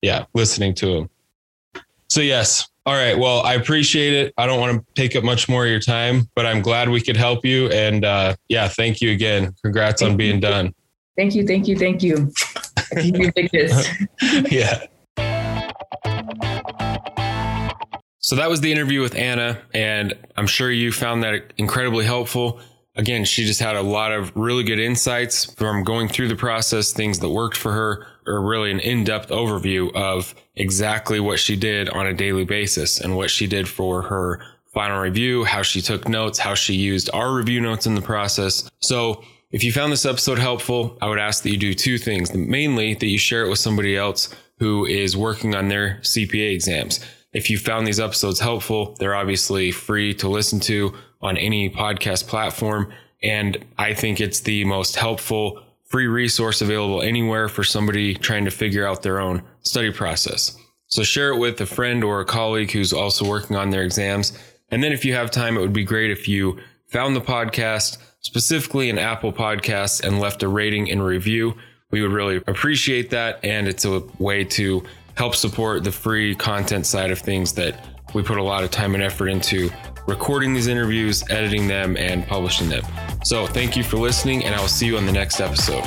yeah, 0.01 0.25
listening 0.35 0.75
to 0.77 0.87
them. 0.87 1.11
So 2.12 2.20
yes, 2.20 2.68
all 2.85 2.92
right. 2.92 3.18
Well, 3.18 3.40
I 3.40 3.55
appreciate 3.55 4.12
it. 4.12 4.35
I 4.37 4.44
don't 4.44 4.61
want 4.61 4.77
to 4.77 4.85
take 4.94 5.16
up 5.16 5.25
much 5.25 5.48
more 5.48 5.64
of 5.64 5.70
your 5.70 5.81
time, 5.81 6.29
but 6.35 6.44
I'm 6.44 6.61
glad 6.61 6.90
we 6.90 7.01
could 7.01 7.16
help 7.16 7.42
you. 7.42 7.70
And 7.70 8.05
uh, 8.05 8.37
yeah, 8.51 8.68
thank 8.68 9.01
you 9.01 9.12
again. 9.12 9.55
Congrats 9.62 10.03
thank 10.03 10.11
on 10.11 10.16
being 10.18 10.35
you. 10.35 10.40
done. 10.42 10.75
Thank 11.16 11.35
you. 11.35 11.46
Thank 11.46 11.66
you. 11.66 11.79
Thank 11.79 12.03
you. 12.03 12.31
yeah. 14.51 14.85
So 18.18 18.37
that 18.37 18.51
was 18.51 18.61
the 18.61 18.70
interview 18.70 19.01
with 19.01 19.16
Anna, 19.16 19.62
and 19.72 20.12
I'm 20.37 20.46
sure 20.46 20.70
you 20.70 20.92
found 20.92 21.22
that 21.22 21.55
incredibly 21.57 22.05
helpful. 22.05 22.61
Again, 22.94 23.25
she 23.25 23.46
just 23.46 23.61
had 23.61 23.75
a 23.75 23.83
lot 23.83 24.12
of 24.12 24.37
really 24.37 24.64
good 24.64 24.79
insights 24.79 25.51
from 25.55 25.83
going 25.83 26.09
through 26.09 26.29
the 26.29 26.37
process, 26.37 26.92
things 26.92 27.20
that 27.20 27.31
worked 27.31 27.57
for 27.57 27.72
her, 27.72 28.07
or 28.27 28.41
really 28.41 28.71
an 28.71 28.81
in-depth 28.81 29.31
overview 29.31 29.95
of 29.95 30.35
exactly 30.57 31.21
what 31.21 31.39
she 31.39 31.57
did 31.57 31.89
on 31.89 32.07
a 32.07 32.15
daily 32.15 32.45
basis 32.45 33.01
and 33.01 33.17
what 33.17 33.31
she 33.31 33.47
did 33.47 33.69
for 33.69 34.03
her 34.03 34.43
final 34.73 34.99
review, 35.01 35.45
how 35.45 35.63
she 35.63 35.81
took 35.81 36.09
notes, 36.09 36.39
how 36.39 36.55
she 36.55 36.75
used 36.75 37.11
our 37.13 37.35
review 37.35 37.61
notes 37.61 37.87
in 37.87 37.95
the 37.95 38.01
process. 38.01 38.71
So 38.81 39.23
if 39.51 39.63
you 39.63 39.71
found 39.71 39.93
this 39.93 40.07
episode 40.07 40.39
helpful, 40.39 40.97
I 41.03 41.09
would 41.09 41.19
ask 41.19 41.43
that 41.43 41.51
you 41.51 41.59
do 41.59 41.75
two 41.75 41.99
things. 41.99 42.35
Mainly 42.35 42.95
that 42.95 43.07
you 43.07 43.19
share 43.19 43.45
it 43.45 43.51
with 43.51 43.59
somebody 43.59 43.97
else 43.97 44.35
who 44.59 44.87
is 44.87 45.17
working 45.17 45.55
on 45.55 45.69
their 45.69 45.99
CPA 46.03 46.55
exams. 46.55 47.01
If 47.33 47.51
you 47.51 47.59
found 47.59 47.87
these 47.87 48.01
episodes 48.01 48.41
helpful, 48.41 48.97
they're 48.99 49.15
obviously 49.15 49.71
free 49.73 50.15
to 50.15 50.29
listen 50.29 50.61
to 50.61 50.95
on 51.21 51.37
any 51.37 51.69
podcast 51.69 52.27
platform. 52.27 52.93
And 53.23 53.65
I 53.79 53.95
think 53.95 54.21
it's 54.21 54.41
the 54.41 54.65
most 54.65 54.97
helpful 54.97 55.63
free 55.92 56.07
resource 56.07 56.62
available 56.62 57.02
anywhere 57.02 57.48
for 57.48 57.62
somebody 57.62 58.14
trying 58.14 58.46
to 58.46 58.50
figure 58.50 58.87
out 58.87 59.02
their 59.02 59.20
own 59.20 59.42
study 59.61 59.92
process. 59.92 60.57
So 60.88 61.02
share 61.02 61.31
it 61.31 61.38
with 61.38 61.61
a 61.61 61.66
friend 61.66 62.02
or 62.02 62.20
a 62.20 62.24
colleague 62.24 62.70
who's 62.70 62.94
also 62.94 63.28
working 63.28 63.57
on 63.57 63.70
their 63.70 63.83
exams. 63.83 64.33
And 64.70 64.83
then 64.83 64.92
if 64.92 65.05
you 65.05 65.14
have 65.14 65.31
time, 65.31 65.57
it 65.57 65.61
would 65.61 65.72
be 65.74 65.85
great 65.85 66.11
if 66.11 66.26
you 66.26 66.59
found 66.88 67.14
the 67.14 67.20
podcast, 67.20 67.98
specifically 68.20 68.88
an 68.88 68.98
Apple 68.98 69.35
podcast 69.35 70.02
and 70.02 70.18
left 70.18 70.42
a 70.42 70.48
rating 70.48 70.90
and 70.90 71.05
review. 71.05 71.55
We 71.90 72.00
would 72.00 72.12
really 72.12 72.37
appreciate 72.37 73.11
that. 73.11 73.44
And 73.44 73.68
it's 73.68 73.85
a 73.85 74.00
way 74.18 74.44
to 74.44 74.83
help 75.14 75.35
support 75.35 75.85
the 75.85 75.92
free 75.92 76.35
content 76.35 76.87
side 76.87 77.11
of 77.11 77.18
things 77.18 77.52
that 77.55 77.85
we 78.14 78.22
put 78.22 78.38
a 78.38 78.42
lot 78.42 78.64
of 78.64 78.70
time 78.70 78.94
and 78.94 79.02
effort 79.02 79.28
into 79.28 79.70
recording 80.07 80.55
these 80.55 80.68
interviews, 80.68 81.22
editing 81.28 81.68
them, 81.68 81.98
and 81.98 82.26
publishing 82.26 82.70
them. 82.70 82.83
So 83.25 83.47
thank 83.47 83.77
you 83.77 83.85
for 83.85 83.97
listening, 83.99 84.45
and 84.45 84.55
I 84.55 84.61
will 84.61 84.69
see 84.69 84.87
you 84.87 84.97
on 84.97 85.07
the 85.07 85.13
next 85.13 85.41
episode. 85.41 85.85